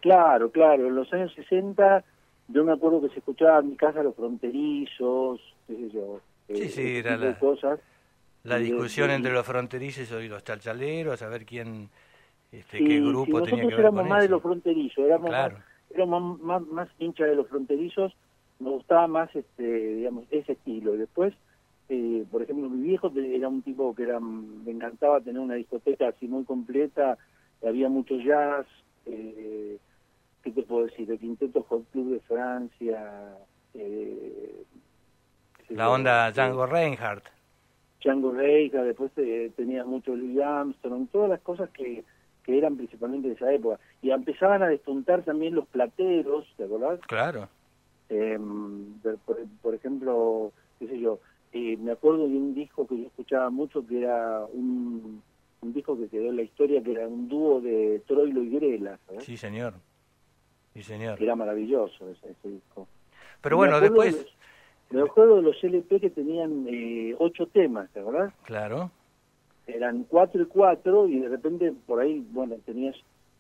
Claro, 0.00 0.50
claro, 0.50 0.87
en 0.87 0.95
los 0.95 1.12
años 1.12 1.33
60 1.35 2.05
yo 2.49 2.65
me 2.65 2.73
acuerdo 2.73 3.00
que 3.00 3.09
se 3.09 3.19
escuchaba 3.19 3.59
en 3.61 3.71
mi 3.71 3.76
casa 3.76 4.03
los 4.03 4.15
fronterizos, 4.15 5.41
qué 5.67 5.75
sé 5.75 5.91
yo, 5.91 6.21
Sí, 6.49 6.55
eh, 6.65 6.69
sí, 6.69 6.97
era 6.99 7.17
la- 7.17 7.38
cosas. 7.38 7.81
La 8.45 8.57
de- 8.59 8.65
discusión 8.65 9.11
entre 9.11 9.33
los 9.33 9.45
fronterizos 9.45 10.23
y 10.23 10.29
los 10.29 10.45
chalchaleros, 10.45 11.21
a 11.23 11.29
ver 11.29 11.45
quién, 11.45 11.88
este, 12.53 12.79
Sí, 12.79 12.85
qué 12.85 13.00
sí, 13.00 13.00
grupo 13.00 13.43
tenía 13.43 13.62
nosotros 13.62 13.69
que 13.69 13.75
ver 13.75 13.81
éramos 13.81 14.00
con 14.03 14.11
más 14.11 14.23
de 14.23 14.29
los 14.29 14.43
fronterizos, 14.43 15.05
éramos 15.05 15.29
Claro. 15.31 15.57
más, 15.57 15.65
éramos 15.91 16.41
más, 16.41 16.62
más 16.69 16.88
hinchas 16.99 17.29
de 17.29 17.35
los 17.35 17.49
fronterizos, 17.49 18.12
nos 18.61 18.75
gustaba 18.75 19.09
más 19.09 19.35
este, 19.35 19.65
digamos, 19.97 20.25
ese 20.31 20.53
estilo. 20.53 20.93
Después, 20.93 21.35
eh, 21.88 22.25
por 22.31 22.43
ejemplo, 22.43 22.69
mi 22.69 22.83
viejo 22.83 23.12
era 23.14 23.49
un 23.49 23.62
tipo 23.62 23.95
que 23.95 24.05
era, 24.05 24.19
me 24.21 24.71
encantaba 24.71 25.21
tener 25.21 25.40
una 25.40 25.55
discoteca 25.55 26.09
así 26.09 26.26
muy 26.26 26.45
completa, 26.45 27.16
había 27.66 27.88
mucho 27.88 28.16
jazz, 28.16 28.66
eh, 29.07 29.78
¿qué 30.43 30.50
te 30.50 30.62
puedo 30.62 30.87
decir? 30.87 31.11
El 31.11 31.19
Quinteto 31.19 31.62
Hot 31.69 31.85
Club 31.90 32.12
de 32.12 32.21
Francia. 32.21 33.37
Eh, 33.75 34.64
la 35.71 35.90
onda 35.90 36.31
Django 36.33 36.66
Reinhardt. 36.66 37.25
Django 38.02 38.33
Reinhardt, 38.33 38.87
después 38.87 39.11
eh, 39.16 39.50
tenía 39.57 39.85
mucho 39.85 40.14
Louis 40.14 40.40
Armstrong, 40.40 41.09
todas 41.11 41.31
las 41.31 41.40
cosas 41.40 41.71
que, 41.71 42.05
que 42.45 42.59
eran 42.59 42.76
principalmente 42.76 43.28
de 43.28 43.35
esa 43.35 43.52
época. 43.52 43.81
Y 44.02 44.11
empezaban 44.11 44.62
a 44.62 44.69
despuntar 44.69 45.23
también 45.23 45.55
los 45.55 45.66
plateros, 45.66 46.47
¿te 46.57 46.64
acordás? 46.64 47.00
Claro. 47.09 47.49
Eh, 48.09 48.38
por, 49.25 49.38
por, 49.62 49.75
ejemplo, 49.75 50.52
qué 50.78 50.87
sé 50.87 51.00
yo, 51.00 51.19
eh, 51.53 51.76
me 51.79 51.93
acuerdo 51.93 52.29
de 52.29 52.37
un 52.37 52.55
disco 52.55 52.87
que 52.87 52.99
yo 52.99 53.07
escuchaba 53.07 53.50
mucho 53.50 53.87
que 53.87 54.03
era 54.03 54.45
un, 54.53 55.23
un 55.62 55.73
disco 55.73 55.99
que 55.99 56.09
quedó 56.09 56.31
en 56.31 56.37
la 56.37 56.43
historia, 56.43 56.83
que 56.83 56.93
era 56.93 57.07
un 57.07 57.29
dúo 57.29 57.61
de 57.61 58.03
Troilo 58.07 58.43
y 58.43 58.50
Grela. 58.50 58.99
Sí, 59.21 59.37
señor. 59.37 59.75
Sí, 60.75 60.83
señor. 60.83 61.23
Era 61.23 61.35
maravilloso 61.35 62.11
ese, 62.11 62.31
ese 62.31 62.49
disco. 62.49 62.87
Pero 63.41 63.57
bueno, 63.57 63.81
después... 63.81 64.26
me 64.91 65.03
acuerdo 65.03 65.37
de 65.37 65.43
los 65.43 65.62
LP 65.62 66.00
que 66.00 66.11
tenían 66.11 66.67
eh, 66.69 67.15
ocho 67.19 67.47
temas, 67.47 67.91
¿te 67.91 68.00
acordás? 68.00 68.33
Claro. 68.45 68.91
Eran 69.67 70.05
cuatro 70.05 70.43
y 70.43 70.47
cuatro, 70.47 71.09
y 71.09 71.19
de 71.19 71.29
repente 71.29 71.73
por 71.87 72.00
ahí, 72.00 72.25
bueno, 72.31 72.57
tenías 72.65 72.95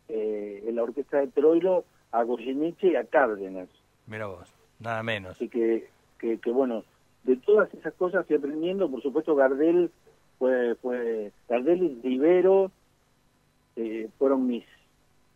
eh, 0.08 0.64
en 0.66 0.76
la 0.76 0.82
orquesta 0.82 1.18
de 1.18 1.28
Troilo 1.28 1.84
a 2.10 2.22
Goyeneche 2.22 2.88
y 2.88 2.96
a 2.96 3.04
Cárdenas. 3.04 3.68
Mira 4.06 4.26
vos, 4.26 4.52
nada 4.80 5.02
menos. 5.02 5.32
Así 5.32 5.48
que, 5.48 5.88
que, 6.18 6.38
que 6.38 6.50
bueno, 6.50 6.84
de 7.26 7.36
todas 7.36 7.72
esas 7.74 7.92
cosas 7.94 8.24
fui 8.26 8.36
aprendiendo, 8.36 8.88
por 8.88 9.02
supuesto 9.02 9.34
Gardel 9.34 9.90
fue, 10.38 10.76
fue 10.76 11.32
Gardel 11.48 11.82
y 11.82 12.00
Rivero 12.02 12.70
eh, 13.74 14.08
fueron 14.16 14.46
mis, 14.46 14.64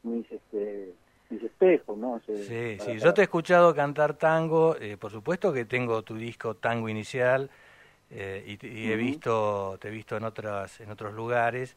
mis, 0.05 0.31
este, 0.31 0.95
mis 1.31 1.43
espejos, 1.43 1.99
¿no? 1.99 2.21
sí, 2.25 2.79
sí, 2.79 2.99
yo 2.99 3.13
te 3.13 3.23
he 3.23 3.25
escuchado 3.25 3.75
cantar 3.75 4.15
tango, 4.15 4.77
eh, 4.81 4.97
por 4.97 5.11
supuesto 5.11 5.53
que 5.53 5.65
tengo 5.65 6.03
tu 6.03 6.15
disco 6.15 6.55
Tango 6.55 6.89
Inicial 6.89 7.51
eh, 8.09 8.57
y, 8.63 8.91
he 8.91 8.97
visto, 8.97 9.77
te 9.81 9.89
he 9.89 9.91
visto 9.91 10.17
en, 10.17 10.25
otras, 10.25 10.81
en 10.81 10.91
otros 10.91 11.13
lugares 11.13 11.77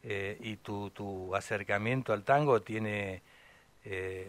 y 0.00 0.56
tu, 0.58 0.90
tu 0.90 1.34
acercamiento 1.34 2.12
al 2.12 2.22
tango 2.22 2.62
tiene 2.62 3.20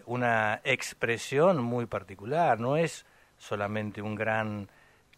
una 0.08 0.60
expresión 0.64 1.64
muy 1.64 1.86
particular, 1.86 2.60
no 2.60 2.76
es 2.76 3.06
solamente 3.38 4.02
un 4.02 4.16
gran 4.16 4.68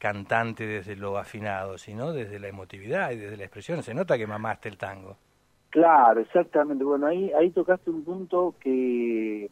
cantante 0.01 0.65
desde 0.65 0.95
lo 0.95 1.19
afinado, 1.19 1.77
sino 1.77 2.11
desde 2.11 2.39
la 2.39 2.47
emotividad 2.47 3.11
y 3.11 3.17
desde 3.17 3.37
la 3.37 3.43
expresión. 3.43 3.83
Se 3.83 3.93
nota 3.93 4.17
que 4.17 4.25
mamaste 4.25 4.67
el 4.67 4.77
tango. 4.79 5.15
Claro, 5.69 6.21
exactamente. 6.21 6.83
Bueno, 6.83 7.05
ahí, 7.05 7.31
ahí 7.33 7.51
tocaste 7.51 7.91
un 7.91 8.03
punto 8.03 8.55
que 8.59 9.47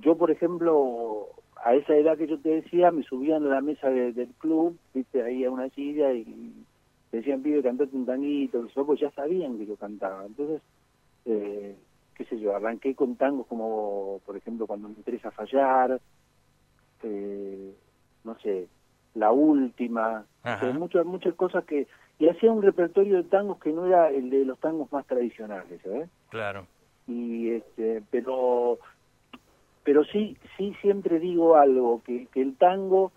yo, 0.00 0.18
por 0.18 0.32
ejemplo, 0.32 1.28
a 1.64 1.76
esa 1.76 1.94
edad 1.94 2.18
que 2.18 2.26
yo 2.26 2.40
te 2.40 2.48
decía, 2.48 2.90
me 2.90 3.04
subían 3.04 3.46
a 3.46 3.54
la 3.54 3.60
mesa 3.60 3.88
del 3.88 4.34
club, 4.36 4.76
viste, 4.92 5.22
ahí 5.22 5.44
a 5.44 5.50
una 5.52 5.68
silla 5.70 6.12
y 6.12 6.66
decían, 7.12 7.40
pibe, 7.40 7.62
cantate 7.62 7.94
un 7.96 8.04
tanguito, 8.04 8.66
pues 8.84 8.98
ya 8.98 9.12
sabían 9.12 9.58
que 9.58 9.66
yo 9.66 9.76
cantaba. 9.76 10.26
Entonces, 10.26 10.60
eh, 11.24 11.76
qué 12.16 12.24
sé 12.24 12.40
yo, 12.40 12.56
arranqué 12.56 12.96
con 12.96 13.14
tangos 13.14 13.46
como, 13.46 14.20
por 14.26 14.36
ejemplo, 14.36 14.66
cuando 14.66 14.88
me 14.88 14.94
interesa 14.94 15.30
fallar, 15.30 16.00
eh, 17.04 17.72
no 18.24 18.36
sé, 18.40 18.66
la 19.18 19.32
última, 19.32 20.24
muchas 20.74 21.04
muchas 21.04 21.34
cosas 21.34 21.64
que 21.64 21.86
y 22.18 22.28
hacía 22.28 22.50
un 22.50 22.62
repertorio 22.62 23.16
de 23.16 23.24
tangos 23.24 23.58
que 23.58 23.72
no 23.72 23.86
era 23.86 24.10
el 24.10 24.30
de 24.30 24.44
los 24.44 24.58
tangos 24.58 24.90
más 24.92 25.06
tradicionales, 25.06 25.80
¿sabes? 25.82 26.08
Claro. 26.30 26.66
Y 27.06 27.50
este, 27.50 28.02
pero 28.10 28.78
pero 29.84 30.04
sí 30.04 30.36
sí 30.56 30.74
siempre 30.80 31.20
digo 31.20 31.56
algo 31.56 32.02
que, 32.04 32.26
que 32.26 32.42
el 32.42 32.56
tango 32.56 33.12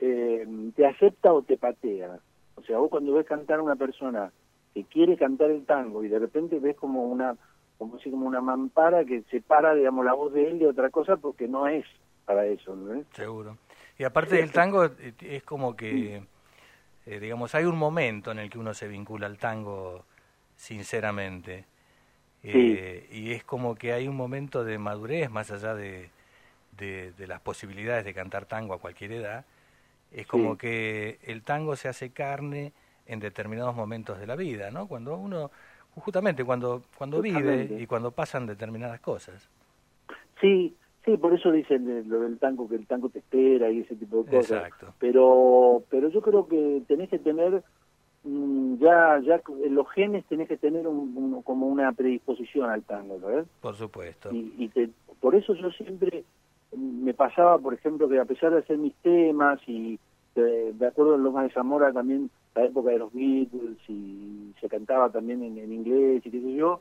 eh, 0.00 0.46
te 0.74 0.86
acepta 0.86 1.32
o 1.32 1.42
te 1.42 1.56
patea. 1.56 2.18
O 2.56 2.62
sea, 2.62 2.78
vos 2.78 2.90
cuando 2.90 3.14
ves 3.14 3.26
cantar 3.26 3.58
a 3.58 3.62
una 3.62 3.76
persona 3.76 4.30
que 4.74 4.84
quiere 4.84 5.16
cantar 5.16 5.50
el 5.50 5.64
tango 5.64 6.04
y 6.04 6.08
de 6.08 6.18
repente 6.18 6.58
ves 6.58 6.76
como 6.76 7.04
una 7.04 7.36
como 7.78 7.96
así 7.96 8.10
como 8.10 8.26
una 8.26 8.40
mampara 8.40 9.04
que 9.04 9.22
separa 9.30 9.74
digamos 9.74 10.04
la 10.04 10.14
voz 10.14 10.32
de 10.32 10.48
él 10.48 10.58
de 10.58 10.66
otra 10.66 10.90
cosa 10.90 11.16
porque 11.16 11.48
no 11.48 11.66
es 11.66 11.84
para 12.26 12.46
eso, 12.46 12.74
¿no? 12.74 13.02
Seguro. 13.12 13.56
Y 13.98 14.04
aparte 14.04 14.36
del 14.36 14.52
tango, 14.52 14.84
eh, 14.84 15.14
es 15.20 15.42
como 15.42 15.74
que, 15.76 16.22
eh, 17.06 17.20
digamos, 17.20 17.54
hay 17.54 17.64
un 17.64 17.76
momento 17.76 18.30
en 18.30 18.38
el 18.38 18.50
que 18.50 18.58
uno 18.58 18.74
se 18.74 18.88
vincula 18.88 19.26
al 19.26 19.38
tango 19.38 20.04
sinceramente. 20.56 21.64
Eh, 22.42 23.08
y 23.10 23.32
es 23.32 23.42
como 23.42 23.74
que 23.74 23.92
hay 23.92 24.06
un 24.06 24.16
momento 24.16 24.64
de 24.64 24.78
madurez, 24.78 25.30
más 25.30 25.50
allá 25.50 25.74
de, 25.74 26.10
de, 26.76 27.26
las 27.26 27.40
posibilidades 27.40 28.04
de 28.04 28.14
cantar 28.14 28.44
tango 28.44 28.74
a 28.74 28.78
cualquier 28.78 29.12
edad. 29.12 29.44
Es 30.12 30.26
como 30.26 30.56
que 30.56 31.18
el 31.24 31.42
tango 31.42 31.74
se 31.74 31.88
hace 31.88 32.10
carne 32.10 32.72
en 33.06 33.18
determinados 33.18 33.74
momentos 33.74 34.18
de 34.20 34.26
la 34.26 34.36
vida, 34.36 34.70
¿no? 34.70 34.86
Cuando 34.86 35.16
uno, 35.16 35.50
justamente 35.96 36.44
cuando, 36.44 36.84
cuando 36.96 37.20
vive 37.20 37.68
y 37.78 37.86
cuando 37.86 38.12
pasan 38.12 38.46
determinadas 38.46 39.00
cosas. 39.00 39.48
Sí, 40.40 40.76
Sí, 41.06 41.16
por 41.16 41.32
eso 41.32 41.52
dicen 41.52 42.08
lo 42.08 42.20
del 42.20 42.38
tango, 42.38 42.68
que 42.68 42.74
el 42.74 42.86
tango 42.86 43.08
te 43.08 43.20
espera 43.20 43.70
y 43.70 43.80
ese 43.80 43.94
tipo 43.94 44.24
de 44.24 44.30
cosas. 44.30 44.64
Exacto. 44.64 44.92
Pero, 44.98 45.84
pero 45.88 46.08
yo 46.08 46.20
creo 46.20 46.48
que 46.48 46.82
tenés 46.88 47.08
que 47.08 47.20
tener, 47.20 47.62
mm, 48.24 48.74
ya, 48.78 49.20
ya 49.20 49.40
en 49.64 49.74
los 49.76 49.88
genes 49.92 50.24
tenés 50.26 50.48
que 50.48 50.56
tener 50.56 50.88
un, 50.88 51.42
como 51.42 51.68
una 51.68 51.92
predisposición 51.92 52.68
al 52.68 52.82
tango, 52.82 53.20
¿sabes? 53.20 53.46
Por 53.60 53.76
supuesto. 53.76 54.32
Y, 54.32 54.52
y 54.58 54.68
te, 54.68 54.90
por 55.20 55.36
eso 55.36 55.54
yo 55.54 55.70
siempre 55.70 56.24
me 56.76 57.14
pasaba, 57.14 57.56
por 57.58 57.72
ejemplo, 57.72 58.08
que 58.08 58.18
a 58.18 58.24
pesar 58.24 58.52
de 58.52 58.58
hacer 58.58 58.76
mis 58.76 58.94
temas 58.96 59.60
y 59.68 60.00
de 60.34 60.86
acuerdo 60.86 61.14
en 61.14 61.22
Lomas 61.22 61.44
de 61.44 61.54
Zamora 61.54 61.92
también 61.92 62.30
la 62.54 62.64
época 62.64 62.90
de 62.90 62.98
los 62.98 63.12
Beatles 63.12 63.78
y 63.88 64.52
se 64.60 64.68
cantaba 64.68 65.10
también 65.10 65.42
en, 65.42 65.56
en 65.56 65.72
inglés 65.72 66.26
y 66.26 66.30
qué 66.30 66.40
sé 66.40 66.54
yo, 66.54 66.80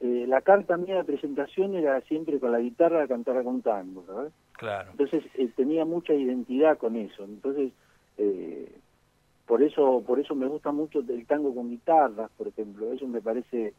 eh, 0.00 0.26
la 0.28 0.40
carta 0.40 0.76
mía 0.76 0.96
de 0.96 1.04
presentación 1.04 1.74
era 1.74 2.00
siempre 2.02 2.38
con 2.40 2.52
la 2.52 2.58
guitarra 2.58 3.06
cantar 3.06 3.42
con 3.44 3.62
tango, 3.62 4.04
¿sabes? 4.06 4.32
Claro. 4.52 4.90
Entonces 4.90 5.24
eh, 5.34 5.48
tenía 5.56 5.84
mucha 5.84 6.12
identidad 6.14 6.78
con 6.78 6.96
eso. 6.96 7.24
Entonces, 7.24 7.72
eh, 8.18 8.70
por 9.46 9.62
eso 9.62 10.02
por 10.06 10.20
eso 10.20 10.34
me 10.34 10.46
gusta 10.46 10.72
mucho 10.72 11.00
el 11.00 11.26
tango 11.26 11.54
con 11.54 11.70
guitarras, 11.70 12.30
por 12.36 12.48
ejemplo. 12.48 12.92
Eso 12.92 13.06
me 13.06 13.20
parece 13.20 13.74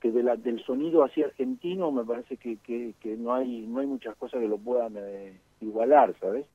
que 0.00 0.10
de 0.10 0.22
la, 0.22 0.36
del 0.36 0.62
sonido 0.64 1.04
así 1.04 1.22
argentino 1.22 1.90
me 1.90 2.04
parece 2.04 2.36
que, 2.36 2.56
que, 2.58 2.94
que 3.00 3.16
no 3.16 3.34
hay 3.34 3.66
no 3.66 3.80
hay 3.80 3.86
muchas 3.86 4.16
cosas 4.16 4.40
que 4.40 4.48
lo 4.48 4.58
puedan 4.58 4.94
igualar, 5.60 6.14
¿sabes? 6.20 6.46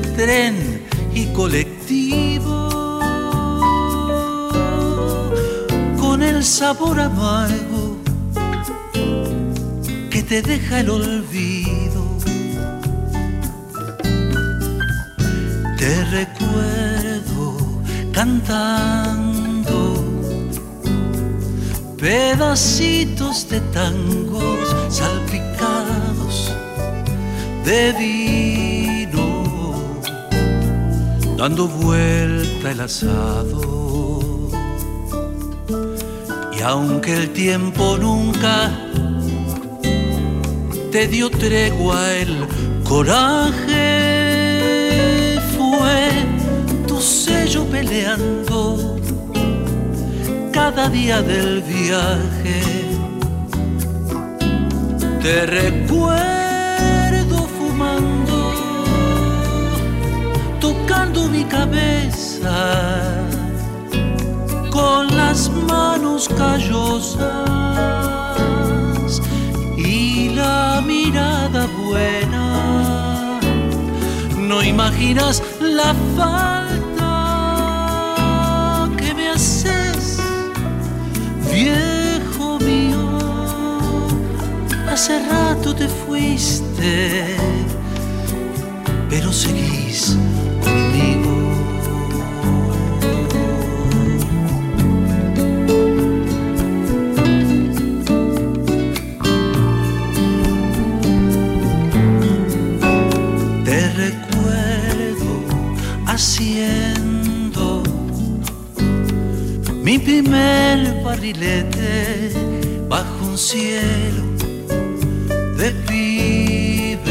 De 0.00 0.08
tren 0.14 0.54
y 1.14 1.24
colectivo, 1.32 2.68
con 5.98 6.22
el 6.22 6.44
sabor 6.44 7.00
amargo 7.00 7.96
que 10.10 10.22
te 10.22 10.42
deja 10.42 10.80
el 10.80 10.90
olvido. 10.90 12.02
Te 15.78 16.04
recuerdo 16.18 17.56
cantando 18.12 19.78
pedacitos 21.96 23.48
de 23.48 23.60
tangos 23.72 24.76
salpicados 24.90 26.52
de 27.64 27.92
vino, 27.92 28.25
dando 31.36 31.68
vuelta 31.68 32.70
el 32.70 32.80
asado. 32.80 33.60
Y 36.56 36.62
aunque 36.62 37.14
el 37.14 37.32
tiempo 37.32 37.98
nunca 37.98 38.72
te 40.90 41.06
dio 41.08 41.30
tregua 41.30 42.12
el 42.14 42.46
coraje, 42.84 43.78
fue 45.56 46.08
tu 46.86 46.98
peleando 47.70 48.96
cada 50.52 50.88
día 50.88 51.20
del 51.20 51.62
viaje. 51.62 52.62
Te 55.20 55.46
recuerdo 55.46 56.35
mi 61.14 61.44
cabeza 61.44 63.24
con 64.70 65.16
las 65.16 65.50
manos 65.50 66.28
callosas 66.28 67.22
y 69.76 70.30
la 70.30 70.82
mirada 70.84 71.66
buena. 71.66 73.40
No 74.38 74.62
imaginas 74.62 75.42
la 75.60 75.94
falta 76.16 77.12
que 78.96 79.14
me 79.14 79.28
haces, 79.30 80.18
viejo 81.52 82.58
mío. 82.60 83.18
Hace 84.90 85.26
rato 85.28 85.74
te 85.74 85.88
fuiste, 85.88 87.36
pero 89.08 89.32
seguís 89.32 90.16
mi 110.06 110.22
primer 110.22 111.02
barrilete 111.02 112.30
bajo 112.88 113.26
un 113.26 113.36
cielo 113.36 114.22
de 115.56 115.70
pibes 115.88 117.06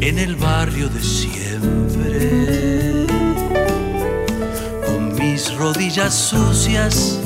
en 0.00 0.18
el 0.18 0.36
barrio 0.36 0.88
de 0.88 1.02
siempre. 1.02 2.20
Con 4.86 5.14
mis 5.16 5.54
rodillas 5.56 6.14
sucias 6.14 7.18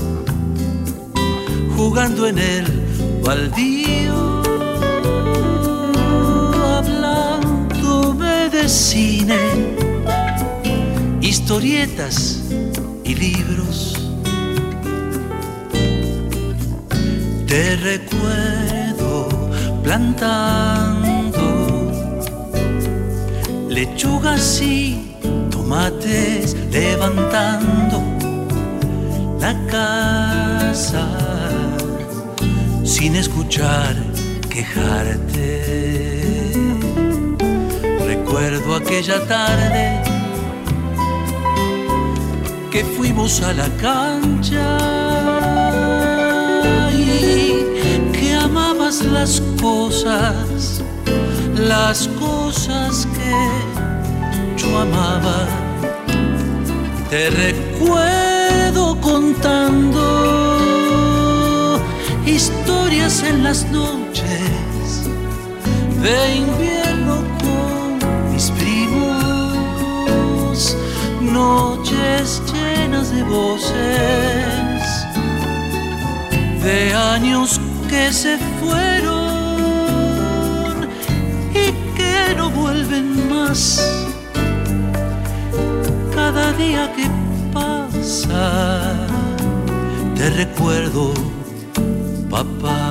jugando 1.77 2.27
en 2.27 2.39
el 2.39 2.67
baldío. 3.25 4.43
Hablándome 6.79 8.51
de 8.51 8.69
cine 8.69 9.39
historietas 11.21 12.46
libros. 13.19 13.95
Te 17.47 17.77
recuerdo 17.77 19.29
plantando 19.83 21.07
lechugas 23.69 24.61
y 24.61 25.17
tomates, 25.51 26.57
levantando 26.71 28.03
la 29.41 29.55
casa 29.67 31.07
sin 32.85 33.17
escuchar 33.17 33.95
quejarte. 34.49 35.63
Recuerdo 38.07 38.75
aquella 38.77 39.27
tarde 39.27 40.06
que 42.77 42.85
fuimos 42.85 43.41
a 43.41 43.55
la 43.55 43.69
cancha 43.79 44.77
y 46.93 47.65
que 48.13 48.35
amabas 48.35 49.01
las 49.01 49.41
cosas, 49.59 50.83
las 51.57 52.07
cosas 52.21 53.09
que 53.17 53.35
yo 54.59 54.79
amaba. 54.79 55.47
Te 57.09 57.31
recuerdo 57.31 59.01
contando 59.01 60.03
historias 62.27 63.23
en 63.23 63.43
las 63.43 63.65
noches 63.71 65.09
de 66.03 66.37
invierno 66.37 66.86
noches 71.37 72.43
llenas 72.51 73.07
de 73.15 73.23
voces, 73.23 74.81
de 76.65 76.95
años 76.95 77.61
que 77.91 78.11
se 78.11 78.39
fueron 78.59 79.97
y 81.53 81.67
que 81.97 82.35
no 82.39 82.47
vuelven 82.51 83.29
más. 83.29 83.61
Cada 86.15 86.53
día 86.55 86.85
que 86.97 87.07
pasa, 87.53 88.45
te 90.17 90.31
recuerdo, 90.43 91.13
papá. 92.31 92.83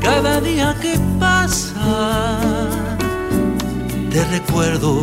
Cada 0.00 0.40
día 0.40 0.74
que 0.80 0.94
pasa, 1.20 2.38
te 4.10 4.24
recuerdo, 4.36 5.02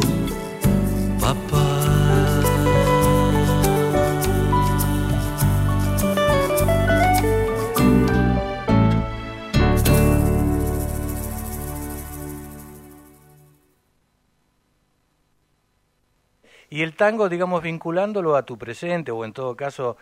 Y 16.73 16.81
el 16.81 16.95
tango, 16.95 17.29
digamos, 17.29 17.61
vinculándolo 17.61 18.35
a 18.35 18.41
tu 18.41 18.57
presente 18.57 19.11
o 19.11 19.23
en 19.25 19.31
todo 19.31 19.55
caso 19.55 19.95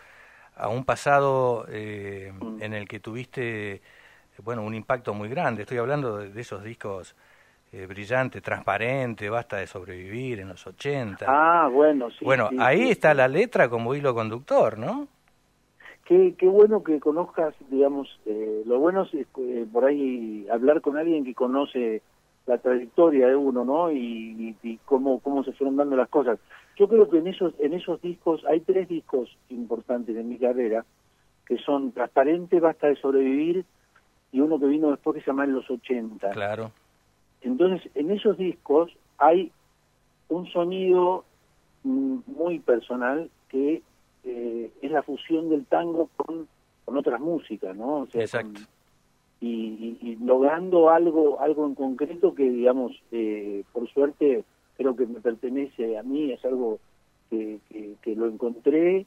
a 0.56 0.68
un 0.68 0.86
pasado 0.86 1.66
eh, 1.68 2.32
en 2.60 2.72
el 2.72 2.88
que 2.88 2.98
tuviste, 2.98 3.82
bueno, 4.42 4.62
un 4.62 4.74
impacto 4.74 5.12
muy 5.12 5.28
grande. 5.28 5.64
Estoy 5.64 5.76
hablando 5.76 6.16
de, 6.16 6.30
de 6.30 6.40
esos 6.40 6.64
discos 6.64 7.14
eh, 7.72 7.84
brillantes, 7.86 8.40
transparentes, 8.40 9.30
Basta 9.30 9.58
de 9.58 9.66
sobrevivir 9.66 10.40
en 10.40 10.48
los 10.48 10.66
80. 10.66 11.26
Ah, 11.28 11.68
bueno, 11.68 12.10
sí. 12.10 12.24
bueno, 12.24 12.48
sí, 12.48 12.56
ahí 12.58 12.84
sí, 12.84 12.90
está 12.92 13.10
sí. 13.10 13.18
la 13.18 13.28
letra 13.28 13.68
como 13.68 13.94
hilo 13.94 14.14
conductor, 14.14 14.78
¿no? 14.78 15.08
Qué, 16.06 16.34
qué 16.38 16.46
bueno 16.46 16.82
que 16.82 17.00
conozcas, 17.00 17.54
digamos, 17.68 18.08
eh, 18.24 18.62
lo 18.64 18.78
bueno 18.78 19.02
es 19.02 19.12
eh, 19.12 19.66
por 19.70 19.84
ahí 19.84 20.46
hablar 20.50 20.80
con 20.80 20.96
alguien 20.96 21.22
que 21.22 21.34
conoce 21.34 22.00
la 22.46 22.56
trayectoria 22.56 23.28
de 23.28 23.36
uno, 23.36 23.62
¿no? 23.62 23.92
Y, 23.92 24.56
y, 24.62 24.68
y 24.70 24.78
cómo, 24.86 25.20
cómo 25.20 25.44
se 25.44 25.52
fueron 25.52 25.76
dando 25.76 25.96
las 25.96 26.08
cosas. 26.08 26.38
Yo 26.78 26.88
creo 26.88 27.08
que 27.08 27.18
en 27.18 27.26
esos, 27.26 27.54
en 27.58 27.74
esos 27.74 28.00
discos, 28.00 28.44
hay 28.46 28.60
tres 28.60 28.88
discos 28.88 29.36
importantes 29.50 30.16
en 30.16 30.28
mi 30.28 30.38
carrera, 30.38 30.84
que 31.46 31.58
son 31.58 31.92
Transparente, 31.92 32.60
Basta 32.60 32.86
de 32.88 32.96
Sobrevivir, 32.96 33.64
y 34.32 34.40
uno 34.40 34.58
que 34.58 34.66
vino 34.66 34.90
después 34.90 35.14
que 35.16 35.20
se 35.22 35.26
llama 35.26 35.44
En 35.44 35.52
los 35.52 35.70
80. 35.70 36.30
Claro. 36.30 36.72
Entonces, 37.42 37.90
en 37.94 38.10
esos 38.10 38.38
discos 38.38 38.90
hay 39.18 39.50
un 40.28 40.46
sonido 40.46 41.24
mm, 41.84 42.18
muy 42.26 42.58
personal 42.60 43.28
que 43.48 43.82
eh, 44.24 44.70
es 44.80 44.90
la 44.90 45.02
fusión 45.02 45.50
del 45.50 45.66
tango 45.66 46.08
con, 46.16 46.48
con 46.84 46.96
otras 46.96 47.20
músicas, 47.20 47.76
¿no? 47.76 47.96
O 48.02 48.06
sea, 48.06 48.22
Exacto. 48.22 48.52
con- 48.60 48.66
y, 49.40 49.48
y- 49.50 49.98
y 50.00 50.16
logrando 50.24 50.88
algo 50.88 51.40
algo 51.40 51.66
en 51.66 51.74
concreto 51.74 52.32
que, 52.34 52.48
digamos, 52.48 52.92
eh, 53.10 53.64
por 53.72 53.88
suerte 53.90 54.44
creo 54.76 54.96
que 54.96 55.06
me 55.06 55.20
pertenece 55.20 55.96
a 55.98 56.02
mí, 56.02 56.32
es 56.32 56.44
algo 56.44 56.80
que, 57.30 57.58
que, 57.68 57.94
que 58.02 58.14
lo 58.14 58.26
encontré 58.26 59.06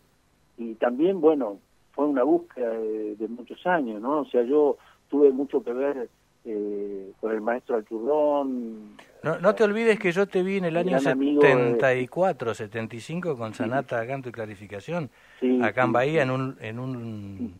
y 0.57 0.75
también, 0.75 1.19
bueno, 1.21 1.59
fue 1.91 2.05
una 2.07 2.23
búsqueda 2.23 2.71
de, 2.71 3.15
de 3.15 3.27
muchos 3.27 3.65
años, 3.65 4.01
¿no? 4.01 4.21
O 4.21 4.25
sea, 4.25 4.43
yo 4.43 4.77
tuve 5.09 5.31
mucho 5.31 5.63
que 5.63 5.73
ver 5.73 6.09
eh, 6.45 7.11
con 7.19 7.31
el 7.31 7.41
maestro 7.41 7.75
Alchurrón. 7.77 8.97
No, 9.23 9.39
no 9.39 9.55
te 9.55 9.63
olvides 9.63 9.97
que 9.99 10.11
yo 10.11 10.27
te 10.27 10.43
vi 10.43 10.57
en 10.57 10.65
el 10.65 10.77
año 10.77 10.99
Gran 10.99 11.07
amigo 11.07 11.41
de- 11.41 11.71
74, 11.71 12.53
75 12.53 13.37
con 13.37 13.53
Sanata, 13.53 14.05
Canto 14.05 14.29
y 14.29 14.31
Clarificación, 14.31 15.09
Sí, 15.39 15.59
acá 15.61 15.81
en 15.83 15.87
sí, 15.87 15.93
Bahía, 15.93 16.21
sí. 16.23 16.29
en 16.29 16.31
un, 16.31 16.57
en 16.61 16.79
un 16.79 17.59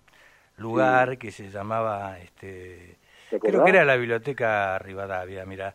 lugar 0.58 1.18
que 1.18 1.32
se 1.32 1.50
llamaba, 1.50 2.20
este, 2.20 2.98
¿Te 3.30 3.40
creo 3.40 3.64
que 3.64 3.70
era 3.72 3.84
la 3.86 3.96
Biblioteca 3.96 4.78
Rivadavia, 4.80 5.46
mira. 5.46 5.74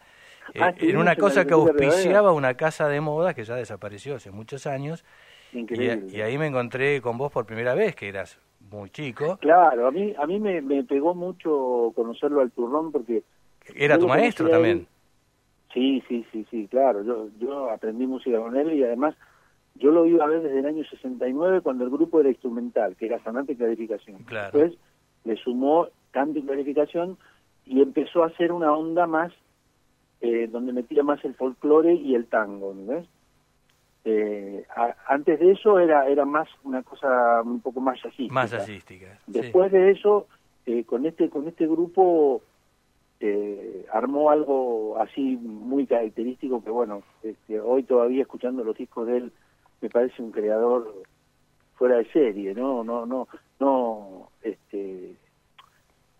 Eh, 0.54 0.58
Ah, 0.60 0.68
en 0.68 0.74
estuvimos 0.74 1.02
una 1.02 1.12
en 1.12 1.18
la 1.18 1.22
cosa 1.22 1.44
que 1.44 1.54
Rivadavia. 1.54 1.86
auspiciaba 1.88 2.32
una 2.32 2.54
casa 2.54 2.88
de 2.88 3.00
moda 3.00 3.34
que 3.34 3.44
ya 3.44 3.54
desapareció 3.56 4.16
hace 4.16 4.30
muchos 4.30 4.66
años, 4.66 5.04
Increíble. 5.52 6.06
y 6.10 6.20
ahí 6.20 6.38
me 6.38 6.46
encontré 6.46 7.00
con 7.00 7.18
vos 7.18 7.30
por 7.32 7.46
primera 7.46 7.74
vez, 7.74 7.94
que 7.96 8.08
eras 8.08 8.38
muy 8.70 8.90
chico. 8.90 9.36
Claro, 9.40 9.86
a 9.86 9.90
mí 9.90 10.14
a 10.18 10.26
mí 10.26 10.38
me, 10.38 10.60
me 10.62 10.84
pegó 10.84 11.14
mucho 11.14 11.92
conocerlo 11.94 12.40
al 12.40 12.50
turrón 12.50 12.92
porque 12.92 13.22
Era 13.74 13.98
tu 13.98 14.06
maestro 14.08 14.48
también. 14.48 14.86
Sí, 15.72 16.02
sí, 16.08 16.26
sí, 16.32 16.44
sí, 16.50 16.66
claro. 16.68 17.02
Yo, 17.04 17.28
yo 17.38 17.70
aprendí 17.70 18.06
música 18.06 18.38
con 18.38 18.56
él 18.56 18.72
y 18.72 18.82
además 18.82 19.14
yo 19.76 19.92
lo 19.92 20.04
iba 20.04 20.24
a 20.24 20.28
ver 20.28 20.42
desde 20.42 20.58
el 20.58 20.66
año 20.66 20.84
69 20.84 21.60
cuando 21.60 21.84
el 21.84 21.90
grupo 21.90 22.18
era 22.20 22.28
instrumental, 22.28 22.96
que 22.96 23.06
era 23.06 23.22
sonante 23.22 23.52
y 23.52 23.56
clarificación. 23.56 24.18
Claro. 24.24 24.58
Después 24.58 24.80
le 25.24 25.36
sumó 25.36 25.86
canto 26.10 26.38
y 26.38 26.42
clarificación 26.42 27.16
y 27.64 27.80
empezó 27.82 28.24
a 28.24 28.26
hacer 28.28 28.50
una 28.50 28.72
onda 28.72 29.06
más 29.06 29.32
eh, 30.20 30.46
donde 30.48 30.72
metía 30.72 31.02
más 31.02 31.24
el 31.24 31.34
folclore 31.34 31.94
y 31.94 32.14
el 32.14 32.26
tango, 32.26 32.74
¿ves? 32.76 33.06
Eh, 34.04 34.64
a- 34.74 34.96
antes 35.08 35.38
de 35.40 35.52
eso 35.52 35.78
era 35.78 36.08
era 36.08 36.24
más 36.24 36.48
una 36.64 36.82
cosa 36.82 37.42
un 37.42 37.60
poco 37.60 37.80
más 37.80 37.98
jazzística. 38.02 38.32
Más 38.34 38.50
jazzística. 38.50 39.18
sí. 39.26 39.32
Después 39.32 39.70
de 39.72 39.90
eso, 39.90 40.26
eh, 40.66 40.84
con 40.84 41.04
este 41.04 41.28
con 41.28 41.46
este 41.48 41.66
grupo 41.66 42.40
eh, 43.20 43.84
armó 43.92 44.30
algo 44.30 44.96
así 44.98 45.36
muy 45.36 45.86
característico 45.86 46.64
que 46.64 46.70
bueno, 46.70 47.02
este, 47.22 47.60
hoy 47.60 47.82
todavía 47.82 48.22
escuchando 48.22 48.64
los 48.64 48.76
discos 48.76 49.06
de 49.06 49.16
él 49.18 49.32
me 49.82 49.90
parece 49.90 50.22
un 50.22 50.30
creador 50.30 50.94
fuera 51.76 51.96
de 51.96 52.06
serie, 52.12 52.54
no, 52.54 52.82
no, 52.84 53.04
no, 53.06 53.28
no, 53.58 54.28
este, 54.42 55.14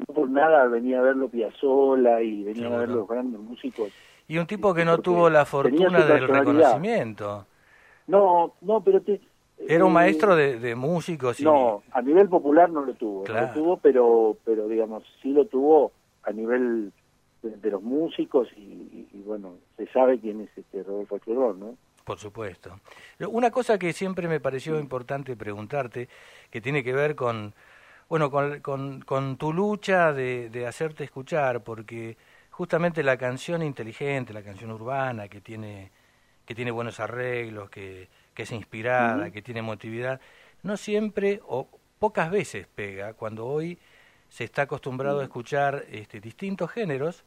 no 0.09 0.15
por 0.15 0.29
nada 0.31 0.67
venía 0.67 0.99
a 0.99 1.03
verlo 1.03 1.29
Piazzolla 1.29 2.21
y 2.23 2.43
venía 2.45 2.67
a 2.67 2.79
ver 2.79 2.89
los 2.89 3.07
grandes 3.09 3.41
músicos. 3.41 3.93
Y 4.29 4.39
un 4.39 4.47
tipo 4.47 4.73
que 4.75 4.85
no 4.85 4.99
tuvo 4.99 5.29
la 5.31 5.45
fortuna 5.45 6.05
del 6.05 6.27
reconocimiento. 6.29 7.47
No, 8.07 8.55
no, 8.61 8.83
pero 8.83 9.01
te, 9.03 9.21
Era 9.69 9.85
un 9.85 9.91
eh, 9.93 9.95
maestro 9.95 10.35
de, 10.37 10.59
de 10.59 10.75
músicos 10.75 11.41
y 11.41 11.45
No, 11.45 11.83
a 11.93 12.03
nivel 12.03 12.29
popular 12.29 12.71
no 12.71 12.85
lo 12.85 12.95
tuvo, 12.95 13.21
no 13.21 13.25
Claro. 13.25 13.47
lo 13.49 13.53
tuvo, 13.53 13.77
pero, 13.79 14.37
pero 14.45 14.67
digamos, 14.69 15.05
sí 15.23 15.33
lo 15.33 15.47
tuvo 15.47 15.93
a 16.25 16.33
nivel 16.33 16.93
de, 17.43 17.51
de 17.57 17.71
los 17.71 17.83
músicos 17.83 18.49
y, 18.57 18.61
y- 18.61 19.09
y, 19.13 19.23
bueno, 19.23 19.55
se 19.77 19.87
sabe 19.89 20.19
quién 20.19 20.41
es 20.43 20.51
este 20.57 20.83
Rodolfo 20.83 21.19
Churrón, 21.19 21.61
¿no? 21.61 21.75
Por 22.05 22.19
supuesto. 22.19 22.81
Una 23.29 23.51
cosa 23.51 23.79
que 23.79 23.93
siempre 23.93 24.27
me 24.27 24.41
pareció 24.41 24.79
importante 24.81 25.37
preguntarte, 25.37 26.09
que 26.51 26.61
tiene 26.61 26.83
que 26.83 26.93
ver 26.93 27.15
con, 27.15 27.55
bueno, 28.11 28.29
con, 28.31 28.59
con, 28.61 29.01
con 29.03 29.37
tu 29.37 29.53
lucha 29.53 30.13
de, 30.13 30.51
de 30.51 30.67
hacerte 30.67 31.05
escuchar, 31.05 31.63
porque 31.63 32.17
justamente 32.51 33.05
la 33.05 33.17
canción 33.17 33.63
inteligente, 33.63 34.35
la 34.35 34.43
canción 34.43 34.73
urbana, 34.73 35.29
que 35.29 35.41
tiene, 35.41 35.93
que 36.45 36.57
tiene 36.57 36.73
buenos 36.73 36.99
arreglos, 36.99 37.71
que, 37.71 38.09
que 38.35 38.43
es 38.43 38.51
inspirada, 38.51 39.31
que 39.31 39.43
tiene 39.43 39.61
emotividad, 39.61 40.21
no 40.65 40.77
siempre 40.77 41.41
o 41.47 41.69
pocas 42.01 42.33
veces 42.33 42.67
pega, 42.67 43.15
cuando 43.15 43.47
hoy 43.47 43.79
se 44.29 44.43
está 44.43 44.63
acostumbrado 44.63 45.21
a 45.21 45.25
escuchar 45.25 45.85
este, 45.89 46.21
distintos 46.21 46.69
géneros, 46.73 47.25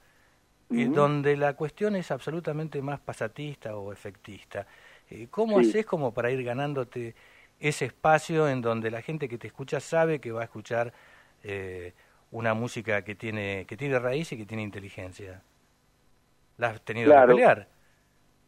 eh, 0.73 0.89
Ujú. 0.89 0.95
donde 0.95 1.37
la 1.37 1.53
cuestión 1.53 1.95
es 1.95 2.11
absolutamente 2.11 2.81
más 2.81 2.99
pasatista 2.99 3.77
o 3.77 3.93
efectista. 3.93 4.67
Eh, 5.09 5.27
¿Cómo 5.31 5.59
Sí. 5.61 5.69
haces 5.69 5.85
como 5.85 6.13
para 6.13 6.29
ir 6.31 6.43
ganándote 6.43 7.15
ese 7.69 7.85
espacio 7.85 8.47
en 8.49 8.61
donde 8.61 8.91
la 8.91 9.01
gente 9.01 9.29
que 9.29 9.37
te 9.37 9.47
escucha 9.47 9.79
sabe 9.79 10.19
que 10.19 10.31
va 10.31 10.41
a 10.41 10.45
escuchar 10.45 10.93
eh, 11.43 11.93
una 12.31 12.53
música 12.53 13.03
que 13.03 13.15
tiene 13.15 13.65
que 13.67 13.77
tiene 13.77 13.99
raíz 13.99 14.31
y 14.31 14.37
que 14.37 14.45
tiene 14.45 14.63
inteligencia? 14.63 15.41
¿La 16.57 16.69
has 16.69 16.81
tenido 16.83 17.11
Claro. 17.11 17.27
que 17.27 17.27
pelear? 17.27 17.67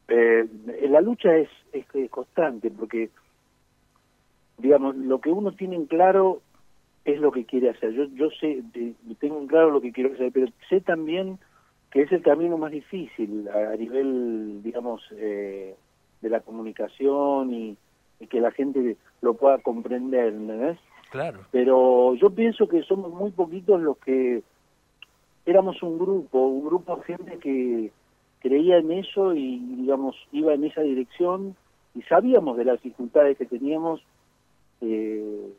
Eh, 0.07 0.45
la 0.89 1.01
lucha 1.01 1.35
es, 1.35 1.49
es, 1.73 1.85
es 1.93 2.09
constante 2.11 2.69
porque, 2.71 3.09
digamos, 4.57 4.95
lo 4.95 5.19
que 5.19 5.31
uno 5.31 5.51
tiene 5.53 5.75
en 5.75 5.85
claro 5.87 6.41
es 7.05 7.19
lo 7.19 7.31
que 7.31 7.45
quiere 7.45 7.69
hacer. 7.69 7.91
Yo, 7.93 8.05
yo 8.13 8.29
sé, 8.31 8.63
tengo 9.19 9.39
en 9.39 9.47
claro 9.47 9.71
lo 9.71 9.81
que 9.81 9.91
quiero 9.91 10.13
hacer, 10.13 10.31
pero 10.31 10.47
sé 10.69 10.81
también 10.81 11.39
que 11.91 12.01
es 12.03 12.11
el 12.11 12.21
camino 12.21 12.57
más 12.57 12.71
difícil 12.71 13.47
a, 13.49 13.71
a 13.71 13.75
nivel, 13.75 14.61
digamos, 14.63 15.01
eh, 15.13 15.75
de 16.21 16.29
la 16.29 16.41
comunicación 16.41 17.53
y, 17.53 17.77
y 18.19 18.27
que 18.27 18.39
la 18.41 18.51
gente 18.51 18.97
lo 19.21 19.33
pueda 19.35 19.57
comprender, 19.59 20.27
¿entendés? 20.33 20.77
Claro. 21.11 21.39
pero 21.51 22.13
yo 22.15 22.29
pienso 22.31 22.67
que 22.67 22.81
somos 22.83 23.13
muy 23.13 23.31
poquitos 23.31 23.79
los 23.81 23.97
que 23.99 24.43
éramos 25.45 25.81
un 25.83 25.97
grupo, 25.97 26.39
un 26.47 26.65
grupo 26.65 26.97
de 26.97 27.03
gente 27.03 27.37
que 27.37 27.91
creía 28.41 28.77
en 28.79 28.91
eso 28.91 29.33
y, 29.33 29.59
digamos, 29.59 30.15
iba 30.33 30.53
en 30.53 30.65
esa 30.65 30.81
dirección 30.81 31.55
y 31.93 32.01
sabíamos 32.03 32.57
de 32.57 32.65
las 32.65 32.81
dificultades 32.81 33.37
que 33.37 33.45
teníamos 33.45 34.01
eh, 34.81 35.53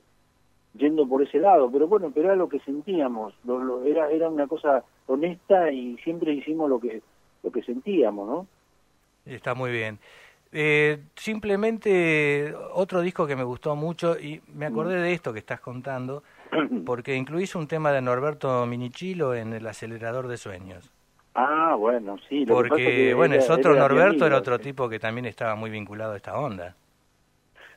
yendo 0.74 1.08
por 1.08 1.22
ese 1.22 1.38
lado, 1.38 1.70
pero 1.70 1.88
bueno, 1.88 2.10
pero 2.12 2.26
era 2.26 2.36
lo 2.36 2.48
que 2.48 2.60
sentíamos, 2.60 3.32
lo- 3.44 3.62
lo- 3.62 3.84
era 3.84 4.10
era 4.10 4.28
una 4.28 4.46
cosa 4.46 4.84
honesta 5.06 5.72
y 5.72 5.96
siempre 5.98 6.34
hicimos 6.34 6.68
lo 6.68 6.78
que 6.80 7.00
lo 7.42 7.50
que 7.50 7.62
sentíamos, 7.62 8.28
¿no? 8.28 8.46
Está 9.24 9.54
muy 9.54 9.70
bien. 9.70 9.98
Eh, 10.58 11.00
simplemente 11.16 12.54
otro 12.72 13.02
disco 13.02 13.26
que 13.26 13.36
me 13.36 13.44
gustó 13.44 13.76
mucho 13.76 14.18
y 14.18 14.40
me 14.54 14.64
acordé 14.64 14.96
de 14.98 15.12
esto 15.12 15.34
que 15.34 15.38
estás 15.38 15.60
contando, 15.60 16.22
porque 16.86 17.14
incluís 17.14 17.54
un 17.54 17.66
tema 17.68 17.92
de 17.92 18.00
Norberto 18.00 18.64
Minichilo 18.64 19.34
en 19.34 19.52
el 19.52 19.66
acelerador 19.66 20.28
de 20.28 20.38
sueños. 20.38 20.90
Ah, 21.34 21.74
bueno, 21.78 22.16
sí. 22.26 22.46
lo 22.46 22.62
que 22.62 22.68
pasa 22.68 22.68
Porque, 22.70 22.84
que 22.86 23.14
bueno, 23.14 23.34
era- 23.34 23.44
es 23.44 23.50
otro 23.50 23.72
era 23.72 23.82
Norberto, 23.82 24.26
era 24.26 24.38
otro 24.38 24.56
sí. 24.56 24.62
tipo 24.62 24.88
que 24.88 24.98
también 24.98 25.26
estaba 25.26 25.56
muy 25.56 25.68
vinculado 25.68 26.12
a 26.14 26.16
esta 26.16 26.38
onda. 26.38 26.74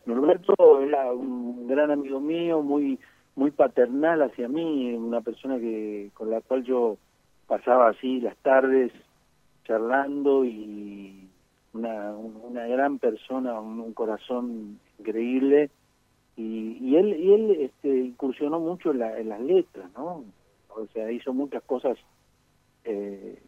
Norberto 0.05 0.81
era 0.81 1.11
un 1.11 1.67
gran 1.67 1.91
amigo 1.91 2.21
mío, 2.21 2.61
muy 2.61 2.97
muy 3.35 3.51
paternal 3.51 4.21
hacia 4.21 4.47
mí, 4.47 4.93
una 4.93 5.19
persona 5.19 5.57
que 5.59 6.11
con 6.13 6.29
la 6.29 6.39
cual 6.39 6.63
yo 6.63 6.97
pasaba 7.47 7.89
así 7.89 8.21
las 8.21 8.37
tardes 8.37 8.91
charlando 9.65 10.43
y 10.45 11.28
una, 11.73 12.11
un- 12.15 12.39
una 12.43 12.65
gran 12.67 12.99
persona, 12.99 13.59
un, 13.59 13.79
un 13.79 13.93
corazón 13.93 14.79
increíble 14.99 15.69
y, 16.35 16.77
y 16.81 16.95
él 16.95 17.15
y 17.19 17.33
él 17.33 17.51
este, 17.61 17.89
incursionó 18.05 18.59
mucho 18.59 18.91
en, 18.91 18.99
la- 18.99 19.19
en 19.19 19.29
las 19.29 19.41
letras, 19.41 19.89
¿no? 19.97 20.23
O 20.69 20.85
sea, 20.93 21.11
hizo 21.11 21.33
muchas 21.33 21.61
cosas 21.63 21.97
eh, 22.85 23.41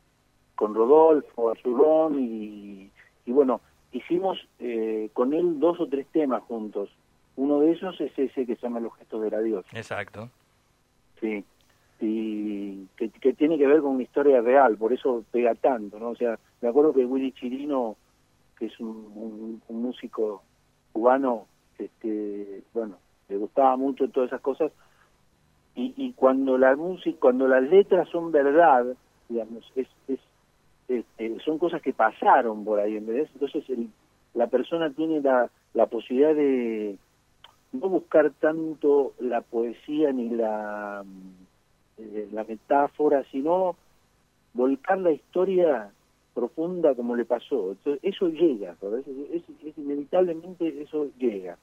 con 0.56 0.74
Rodolfo, 0.76 1.52
Azurón 1.52 2.20
y, 2.20 2.92
y 3.26 3.32
bueno, 3.32 3.62
hicimos 3.92 4.38
eh, 4.60 5.10
con 5.14 5.34
él 5.34 5.60
dos 5.60 5.80
o 5.80 5.88
tres 5.88 6.06
temas 6.12 6.44
juntos. 6.44 6.90
Uno 7.38 7.62
de 7.62 7.72
esos 7.72 8.00
es 8.02 8.12
ese 8.20 8.46
que 8.46 8.56
se 8.56 8.64
llama 8.64 8.80
Los 8.82 8.94
gestos 8.98 9.22
del 9.22 9.34
adiós, 9.34 9.66
Exacto. 9.74 10.30
sí, 11.20 11.44
y 12.02 12.86
que, 12.98 13.10
que 13.10 13.34
tiene 13.34 13.58
que 13.58 13.68
ver 13.68 13.82
con 13.82 13.92
una 13.92 14.04
historia 14.04 14.42
real, 14.42 14.76
por 14.78 14.92
eso 14.92 15.24
pega 15.32 15.54
tanto, 15.56 16.00
¿no? 16.00 16.10
O 16.10 16.16
sea, 16.16 16.38
me 16.62 16.68
acuerdo 16.70 16.94
que 16.94 17.06
Willy 17.06 17.32
Chirino, 17.32 17.96
que 18.62 18.68
es 18.68 18.80
un, 18.80 19.60
músico 19.70 20.44
cubano, 20.94 21.48
este, 21.80 22.62
bueno, 22.76 22.98
le 23.28 23.38
gustaba 23.38 23.76
mucho 23.76 24.08
todas 24.10 24.28
esas 24.28 24.42
cosas, 24.42 24.72
y, 25.74 25.96
y 25.98 26.14
cuando 26.14 26.60
la 26.60 26.76
música, 26.76 27.18
cuando 27.20 27.48
las 27.48 27.64
letras 27.64 28.08
son 28.10 28.32
verdad, 28.32 28.86
digamos, 29.30 29.66
es, 29.76 29.88
es 30.08 30.20
este, 30.88 31.40
son 31.40 31.58
cosas 31.58 31.82
que 31.82 31.92
pasaron 31.92 32.64
por 32.64 32.80
ahí, 32.80 32.98
¿entendés? 32.98 33.30
Entonces 33.34 33.68
el, 33.68 33.90
la 34.36 34.46
persona 34.46 34.92
tiene 34.92 35.22
la, 35.22 35.50
la 35.74 35.88
posibilidad 35.88 36.36
de 36.36 37.00
no 37.72 37.90
buscar 37.90 38.30
tanto 38.40 39.14
la 39.20 39.42
poesía 39.42 40.12
ni 40.12 40.30
la, 40.30 41.04
eh, 41.98 42.30
la 42.32 42.44
metáfora, 42.44 43.24
sino 43.32 43.76
volcar 44.54 45.00
la 45.00 45.14
historia 45.14 45.92
profunda 46.34 46.96
como 46.96 47.16
le 47.16 47.26
pasó. 47.26 47.72
Entonces, 47.72 48.00
eso 48.04 48.28
llega, 48.30 48.76
¿sabes? 48.78 49.06
Es, 49.08 49.44
es- 49.64 49.78
inevitablemente 49.78 50.82
eso 50.82 51.10
llega. 51.18 51.58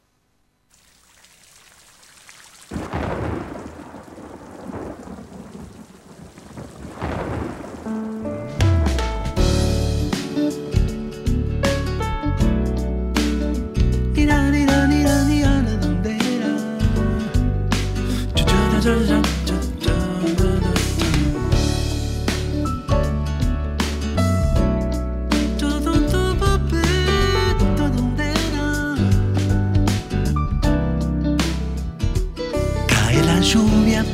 La 33.38 33.44
lluvia, 33.44 34.04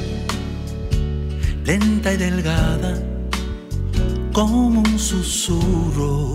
lenta 1.65 2.13
y 2.13 2.17
delgada, 2.19 2.93
como 4.35 4.81
un 4.81 4.99
susurro 4.99 6.35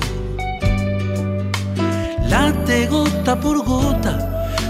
late 2.28 2.88
gota 2.88 3.40
por 3.40 3.64
gota, 3.64 4.14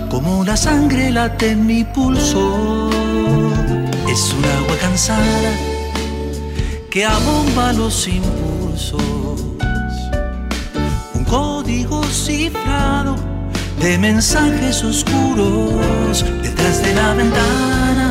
como 0.09 0.43
la 0.43 0.57
sangre 0.57 1.11
late 1.11 1.51
en 1.51 1.65
mi 1.65 1.85
pulso. 1.85 2.89
Es 4.09 4.33
un 4.37 4.43
agua 4.43 4.75
cansada 4.81 5.51
que 6.89 7.05
abomba 7.05 7.71
los 7.71 8.05
impulsos. 8.07 9.01
cifrado 12.11 13.28
de 13.79 13.97
mensajes 13.97 14.83
oscuros 14.83 16.25
detrás 16.43 16.81
de 16.81 16.93
la 16.93 17.13
ventana, 17.13 18.09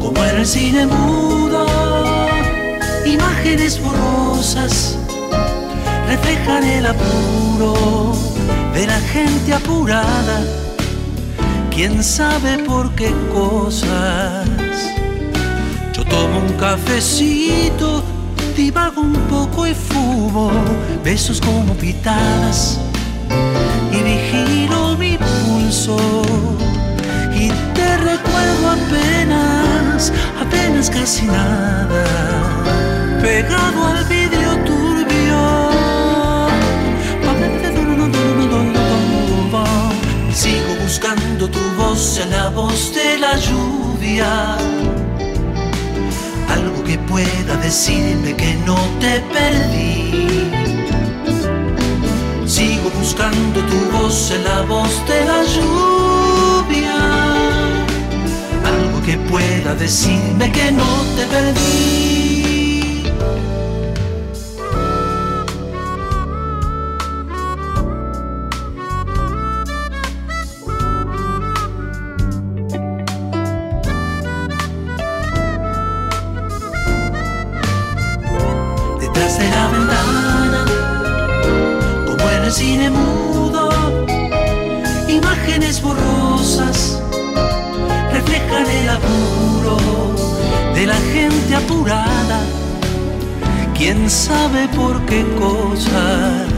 como 0.00 0.24
en 0.24 0.36
el 0.36 0.46
cine 0.46 0.86
mudo, 0.86 1.66
imágenes 3.04 3.80
borrosas 3.80 4.96
reflejan 6.06 6.64
el 6.64 6.86
apuro 6.86 8.14
de 8.72 8.86
la 8.86 9.00
gente 9.00 9.52
apurada, 9.52 10.40
quién 11.70 12.02
sabe 12.02 12.58
por 12.64 12.94
qué 12.94 13.12
cosas. 13.34 14.48
Yo 15.92 16.04
tomo 16.04 16.38
un 16.40 16.52
cafecito, 16.54 18.02
divago 18.56 19.02
un 19.02 19.14
poco 19.28 19.66
y 19.66 19.74
fumo 19.74 20.50
besos 21.04 21.40
como 21.40 21.74
pitadas 21.74 22.78
y 27.34 27.48
te 27.74 27.96
recuerdo 27.96 28.72
apenas, 28.72 30.12
apenas 30.38 30.90
casi 30.90 31.24
nada, 31.24 32.04
pegado 33.22 33.86
al 33.86 34.04
vidrio 34.04 34.52
turbio. 34.66 35.72
Sigo 40.34 40.74
buscando 40.82 41.48
tu 41.48 41.60
voz 41.78 42.18
en 42.18 42.30
la 42.30 42.50
voz 42.50 42.92
de 42.94 43.18
la 43.18 43.38
lluvia. 43.38 44.56
Algo 46.50 46.84
que 46.84 46.98
pueda 46.98 47.56
decirme 47.62 48.34
que 48.36 48.54
no 48.66 48.76
te 49.00 49.20
perdí. 49.32 50.61
Buscando 52.98 53.60
tu 53.60 53.78
voz 53.96 54.30
en 54.30 54.44
la 54.44 54.62
voz 54.62 55.06
de 55.06 55.24
la 55.24 55.42
lluvia. 55.54 56.96
Algo 58.64 59.02
que 59.04 59.16
pueda 59.30 59.74
decirme 59.74 60.50
que 60.52 60.72
no 60.72 60.84
te 61.16 61.26
perdí. 61.26 61.92
Detrás 79.00 79.38
de 79.38 79.48
la 79.50 79.68
mudo, 82.90 83.70
imágenes 85.08 85.80
borrosas 85.82 87.00
reflejan 88.12 88.66
el 88.66 88.88
apuro 88.88 89.76
de 90.74 90.86
la 90.86 90.96
gente 91.12 91.54
apurada, 91.54 92.40
quién 93.76 94.08
sabe 94.08 94.68
por 94.68 95.00
qué 95.06 95.24
cosas. 95.38 96.48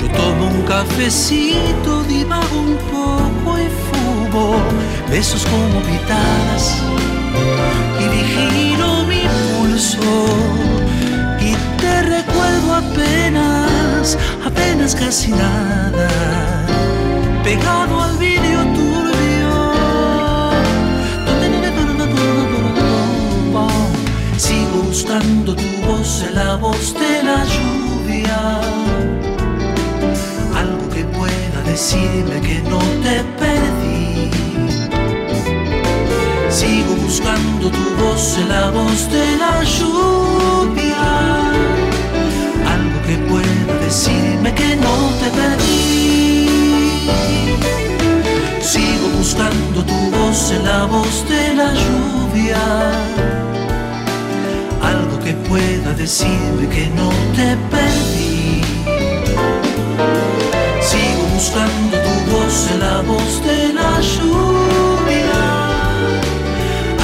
Yo 0.00 0.08
tomo 0.18 0.46
un 0.46 0.62
cafecito, 0.62 2.02
divago 2.04 2.58
un 2.58 2.76
poco 2.90 3.58
y 3.58 3.68
fumo 3.88 4.56
besos 5.10 5.44
como 5.46 5.80
pitadas 5.82 6.82
y 8.00 8.04
vigilo 8.16 9.04
mi 9.04 9.22
pulso 9.42 10.00
y 11.40 11.54
te 11.80 12.02
recuerdo 12.02 12.74
apenas, 12.74 14.18
apenas 14.62 14.94
casi 14.94 15.30
nada, 15.30 16.08
pegado 17.42 18.00
al 18.02 18.16
vidrio 18.18 18.60
turbio. 18.74 19.72
Sigo 24.36 24.82
buscando 24.86 25.54
tu 25.54 25.68
voz 25.86 26.24
la 26.34 26.56
voz 26.56 26.94
de 26.94 27.22
la 27.22 27.44
lluvia, 27.54 28.60
algo 30.56 30.88
que 30.94 31.04
pueda 31.04 31.62
decirme 31.64 32.40
que 32.40 32.62
no 32.68 32.78
te 33.04 33.22
perdí. 33.40 34.30
Sigo 36.50 36.94
buscando 36.96 37.70
tu 37.70 37.84
voz 38.02 38.38
la 38.48 38.70
voz 38.70 39.10
de 39.10 39.36
la 39.36 39.62
lluvia. 39.64 40.81
Decirme 44.42 44.54
que 44.54 44.76
no 44.76 44.94
te 45.20 45.30
perdí. 45.30 46.48
Sigo 48.60 49.08
buscando 49.18 49.84
tu 49.84 49.94
voz 50.16 50.50
en 50.50 50.64
la 50.64 50.84
voz 50.86 51.24
de 51.28 51.54
la 51.54 51.72
lluvia. 51.72 52.58
Algo 54.82 55.18
que 55.20 55.32
pueda 55.48 55.92
decirme 55.94 56.68
que 56.68 56.86
no 56.90 57.10
te 57.36 57.56
perdí. 57.70 58.62
Sigo 60.80 61.22
buscando 61.34 61.96
tu 62.06 62.14
voz 62.32 62.70
en 62.72 62.80
la 62.80 63.02
voz 63.02 63.42
de 63.44 63.72
la 63.72 64.00
lluvia 64.00 65.62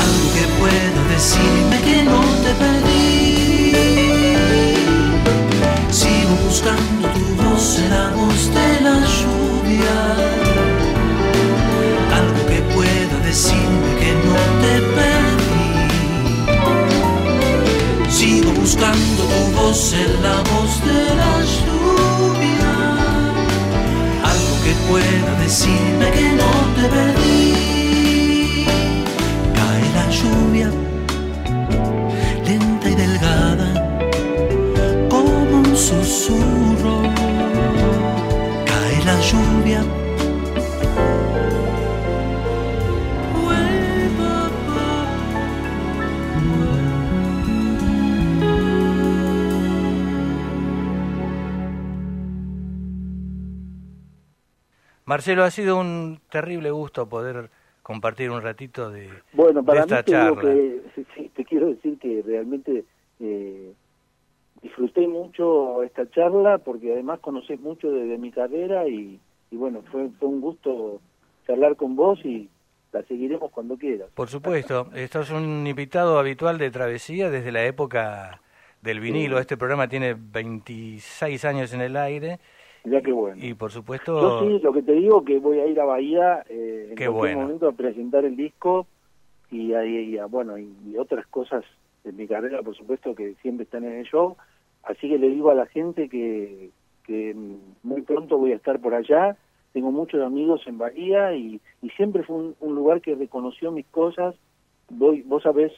algo 0.04 0.28
que 0.36 0.44
pueda 0.60 1.00
decirme 1.14 1.76
que 1.86 2.02
no 2.04 2.20
te 2.44 2.52
perdí. 2.62 3.08
Sigo 5.90 6.34
buscando 6.44 7.08
tu 7.08 7.17
voz 7.58 7.78
en 7.78 7.90
la 7.90 8.10
voz 8.10 8.42
de 8.54 8.80
la 8.86 8.96
lluvia. 9.18 9.98
Algo 12.18 12.40
que 12.50 12.60
pueda 12.74 13.16
decirme 13.24 13.90
que 14.00 14.10
no 14.26 14.38
te 14.62 14.74
perdí. 14.96 15.70
Sigo 18.08 18.50
buscando 18.52 19.22
tu 19.32 19.42
voz 19.56 19.92
en 19.92 20.12
la 20.22 20.36
voz 20.52 20.72
de 20.88 21.00
la 21.20 21.34
lluvia. 21.54 22.72
Algo 24.32 24.54
que 24.64 24.72
pueda 24.88 25.30
decirme 25.44 26.06
que 26.16 26.27
Marcelo, 55.08 55.42
ha 55.44 55.50
sido 55.50 55.78
un 55.78 56.20
terrible 56.30 56.70
gusto 56.70 57.08
poder 57.08 57.48
compartir 57.82 58.30
un 58.30 58.42
ratito 58.42 58.90
de, 58.90 59.08
Bueno, 59.32 59.64
para 59.64 59.80
de 59.80 59.86
mí 59.86 59.98
esta 59.98 60.02
te, 60.02 60.12
digo 60.12 60.34
charla. 60.34 60.52
que, 61.14 61.30
te 61.34 61.44
quiero 61.46 61.68
decir 61.68 61.98
que 61.98 62.22
realmente 62.26 62.84
eh, 63.18 63.72
disfruté 64.60 65.08
mucho 65.08 65.82
esta 65.82 66.10
charla 66.10 66.58
porque 66.58 66.92
además 66.92 67.20
conoces 67.20 67.58
mucho 67.58 67.90
de, 67.90 68.04
de 68.04 68.18
mi 68.18 68.30
carrera 68.30 68.86
y, 68.86 69.18
y 69.50 69.56
bueno, 69.56 69.82
fue, 69.90 70.10
fue 70.18 70.28
un 70.28 70.42
gusto 70.42 71.00
charlar 71.46 71.76
con 71.76 71.96
vos 71.96 72.22
y 72.22 72.50
la 72.92 73.02
seguiremos 73.04 73.50
cuando 73.50 73.78
quieras. 73.78 74.10
Por 74.14 74.28
supuesto, 74.28 74.90
estás 74.94 75.30
un 75.30 75.66
invitado 75.66 76.18
habitual 76.18 76.58
de 76.58 76.70
Travesía 76.70 77.30
desde 77.30 77.50
la 77.50 77.64
época 77.64 78.42
del 78.82 79.00
vinilo. 79.00 79.36
Sí. 79.36 79.40
Este 79.40 79.56
programa 79.56 79.88
tiene 79.88 80.14
26 80.18 81.46
años 81.46 81.72
en 81.72 81.80
el 81.80 81.96
aire 81.96 82.40
Bueno. 83.12 83.44
y 83.44 83.54
por 83.54 83.70
Yo 83.70 83.80
supuesto 83.80 84.40
sí, 84.40 84.58
lo 84.62 84.72
que 84.72 84.82
te 84.82 84.92
digo 84.92 85.24
que 85.24 85.38
voy 85.38 85.58
a 85.60 85.66
ir 85.66 85.80
a 85.80 85.84
Bahía 85.84 86.44
eh, 86.48 86.88
en 86.90 86.96
Qué 86.96 87.06
cualquier 87.06 87.34
bueno. 87.36 87.40
momento 87.42 87.68
a 87.68 87.72
presentar 87.72 88.24
el 88.24 88.36
disco 88.36 88.86
y, 89.50 89.72
a- 89.74 89.84
y 89.84 90.18
a- 90.18 90.26
bueno 90.26 90.58
y, 90.58 90.72
y 90.86 90.96
otras 90.96 91.26
cosas 91.28 91.64
de 92.04 92.12
mi 92.12 92.26
carrera, 92.26 92.62
por 92.62 92.76
supuesto, 92.76 93.14
que 93.14 93.34
siempre 93.42 93.64
están 93.64 93.84
en 93.84 93.92
el 93.98 94.04
show. 94.06 94.36
Así 94.84 95.08
que 95.08 95.18
le 95.18 95.28
digo 95.28 95.50
a 95.50 95.54
la 95.54 95.66
gente 95.66 96.08
que, 96.08 96.70
que 97.04 97.34
mm, 97.34 97.56
muy 97.82 98.02
pronto 98.02 98.38
voy 98.38 98.52
a 98.52 98.56
estar 98.56 98.80
por 98.80 98.94
allá. 98.94 99.36
Tengo 99.72 99.90
muchos 99.92 100.22
amigos 100.22 100.62
en 100.66 100.78
Bahía 100.78 101.34
y, 101.34 101.60
y 101.82 101.90
siempre 101.90 102.22
fue 102.22 102.36
un, 102.36 102.54
un 102.60 102.74
lugar 102.74 103.00
que 103.00 103.14
reconoció 103.14 103.70
mis 103.72 103.86
cosas. 103.86 104.34
Voy, 104.90 105.22
vos 105.22 105.42
sabés 105.42 105.72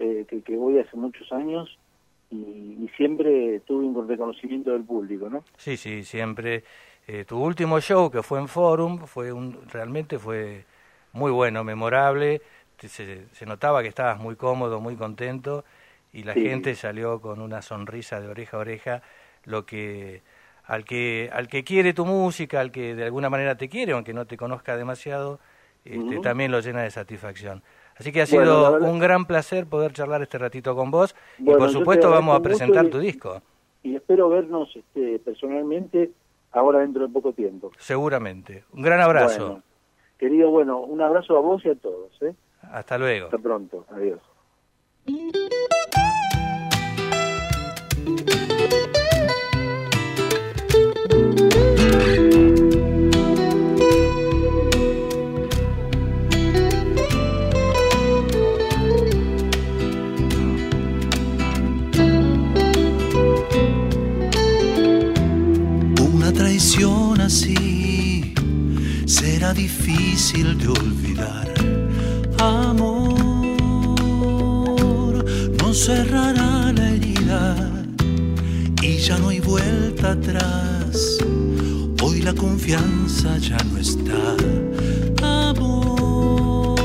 eh, 0.00 0.24
que, 0.28 0.40
que 0.42 0.56
voy 0.56 0.78
hace 0.78 0.96
muchos 0.96 1.30
años 1.32 1.78
y, 2.30 2.36
y 2.84 2.90
siempre 2.96 3.60
tuve 3.60 3.84
un 3.84 4.08
reconocimiento 4.08 4.70
del 4.70 4.84
público, 4.84 5.28
¿no? 5.30 5.44
Sí, 5.56 5.76
sí, 5.76 6.04
siempre. 6.04 6.64
Eh, 7.06 7.24
tu 7.24 7.38
último 7.38 7.80
show 7.80 8.10
que 8.10 8.22
fue 8.22 8.38
en 8.38 8.48
Forum 8.48 9.00
fue 9.06 9.32
un, 9.32 9.58
realmente 9.68 10.18
fue 10.18 10.64
muy 11.12 11.30
bueno, 11.30 11.62
memorable. 11.64 12.40
Se, 12.78 13.26
se 13.32 13.46
notaba 13.46 13.82
que 13.82 13.88
estabas 13.88 14.18
muy 14.18 14.36
cómodo, 14.36 14.80
muy 14.80 14.96
contento 14.96 15.64
y 16.12 16.22
la 16.24 16.34
Sí. 16.34 16.40
gente 16.42 16.74
salió 16.74 17.20
con 17.20 17.40
una 17.40 17.62
sonrisa 17.62 18.20
de 18.20 18.28
oreja 18.28 18.56
a 18.56 18.60
oreja, 18.60 19.02
lo 19.44 19.64
que 19.66 20.22
al 20.66 20.84
que, 20.84 21.28
al 21.32 21.48
que 21.48 21.62
quiere 21.64 21.92
tu 21.92 22.06
música, 22.06 22.60
al 22.60 22.70
que 22.72 22.94
de 22.94 23.04
alguna 23.04 23.28
manera 23.30 23.56
te 23.56 23.68
quiere, 23.68 23.92
aunque 23.92 24.14
no 24.14 24.26
te 24.26 24.36
conozca 24.36 24.76
demasiado, 24.76 25.40
este, 25.84 26.18
también 26.20 26.50
lo 26.50 26.60
llena 26.60 26.82
de 26.82 26.90
satisfacción. 26.90 27.62
Así 27.96 28.12
que 28.12 28.22
ha 28.22 28.26
sido 28.26 28.78
un 28.78 28.98
gran 28.98 29.24
placer 29.24 29.66
poder 29.66 29.92
charlar 29.92 30.22
este 30.22 30.38
ratito 30.38 30.74
con 30.74 30.90
vos 30.90 31.14
y 31.38 31.44
por 31.44 31.70
supuesto 31.70 32.10
vamos 32.10 32.36
a 32.36 32.42
presentar 32.42 32.88
tu 32.88 32.98
disco. 32.98 33.40
Y 33.82 33.96
espero 33.96 34.28
vernos 34.28 34.74
este, 34.74 35.18
personalmente 35.18 36.10
ahora 36.52 36.80
dentro 36.80 37.06
de 37.06 37.12
poco 37.12 37.32
tiempo. 37.32 37.70
Seguramente. 37.78 38.64
Un 38.72 38.82
gran 38.82 39.00
abrazo. 39.00 39.62
querido, 40.18 40.50
bueno, 40.50 40.80
un 40.80 41.00
abrazo 41.02 41.36
a 41.36 41.40
vos 41.40 41.64
y 41.64 41.68
a 41.68 41.74
todos. 41.74 42.10
¿eh? 42.22 42.34
Hasta 42.62 42.96
luego. 42.98 43.26
Hasta 43.26 43.38
pronto. 43.38 43.84
Adiós. 43.90 44.20
Difícil 69.54 70.58
de 70.58 70.68
olvidar. 70.68 71.52
Amor, 72.40 72.84
no 75.60 75.72
cerrará 75.72 76.72
la 76.72 76.90
herida 76.90 77.72
y 78.82 78.96
ya 78.98 79.18
no 79.18 79.28
hay 79.28 79.40
vuelta 79.40 80.12
atrás. 80.12 81.18
Hoy 82.02 82.22
la 82.22 82.34
confianza 82.34 83.38
ya 83.38 83.56
no 83.70 83.78
está. 83.78 84.36
Amor, 85.22 86.76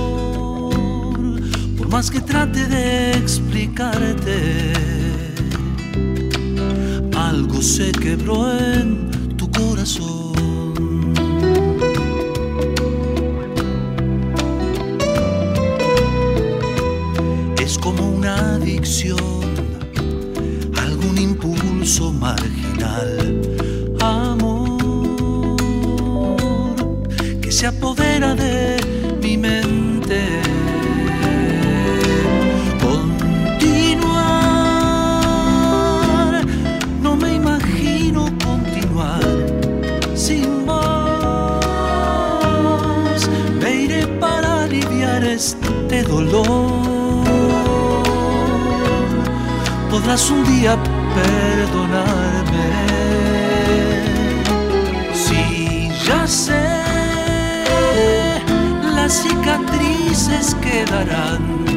por 1.77 1.87
más 1.89 2.11
que 2.11 2.21
trate 2.21 2.67
de 2.67 3.11
explicarte, 3.13 4.73
algo 7.15 7.61
se 7.61 7.91
quebró 7.91 8.51
en 8.57 9.08
corazón. 9.59 10.29
algún 17.99 19.38
podrás 50.09 50.31
un 50.31 50.43
día 50.45 50.75
perdonarme. 51.13 52.69
Si 55.13 55.89
ya 56.07 56.25
sé, 56.25 56.65
las 58.95 59.21
cicatrices 59.21 60.55
quedarán. 60.61 61.68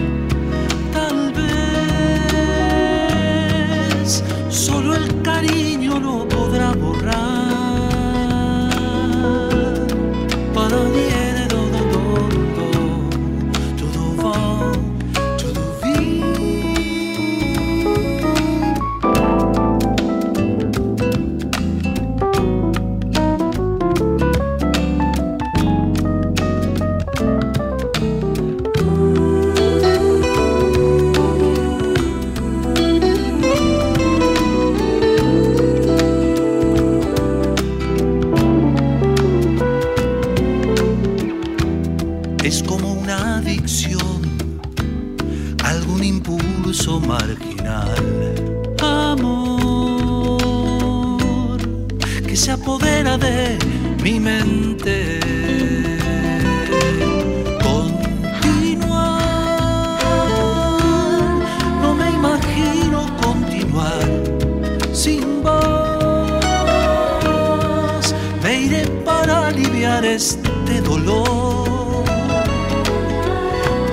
este 70.01 70.81
dolor. 70.81 72.05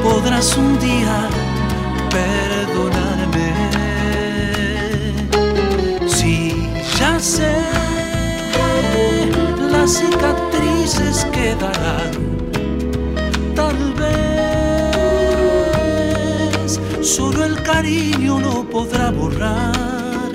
Podrás 0.01 0.57
un 0.57 0.79
día 0.79 1.27
perdonarme. 2.09 3.53
Si 6.07 6.69
ya 6.97 7.19
sé, 7.19 7.53
las 9.71 9.91
cicatrices 9.99 11.25
quedarán. 11.33 12.11
Tal 13.55 13.93
vez 13.93 15.19
solo 17.01 17.43
el 17.43 17.61
cariño 17.61 18.39
no 18.39 18.63
podrá 18.63 19.11
borrar, 19.11 20.31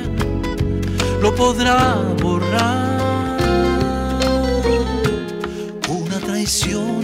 lo 1.23 1.35
podrá 1.35 1.97
borrar. 2.23 2.84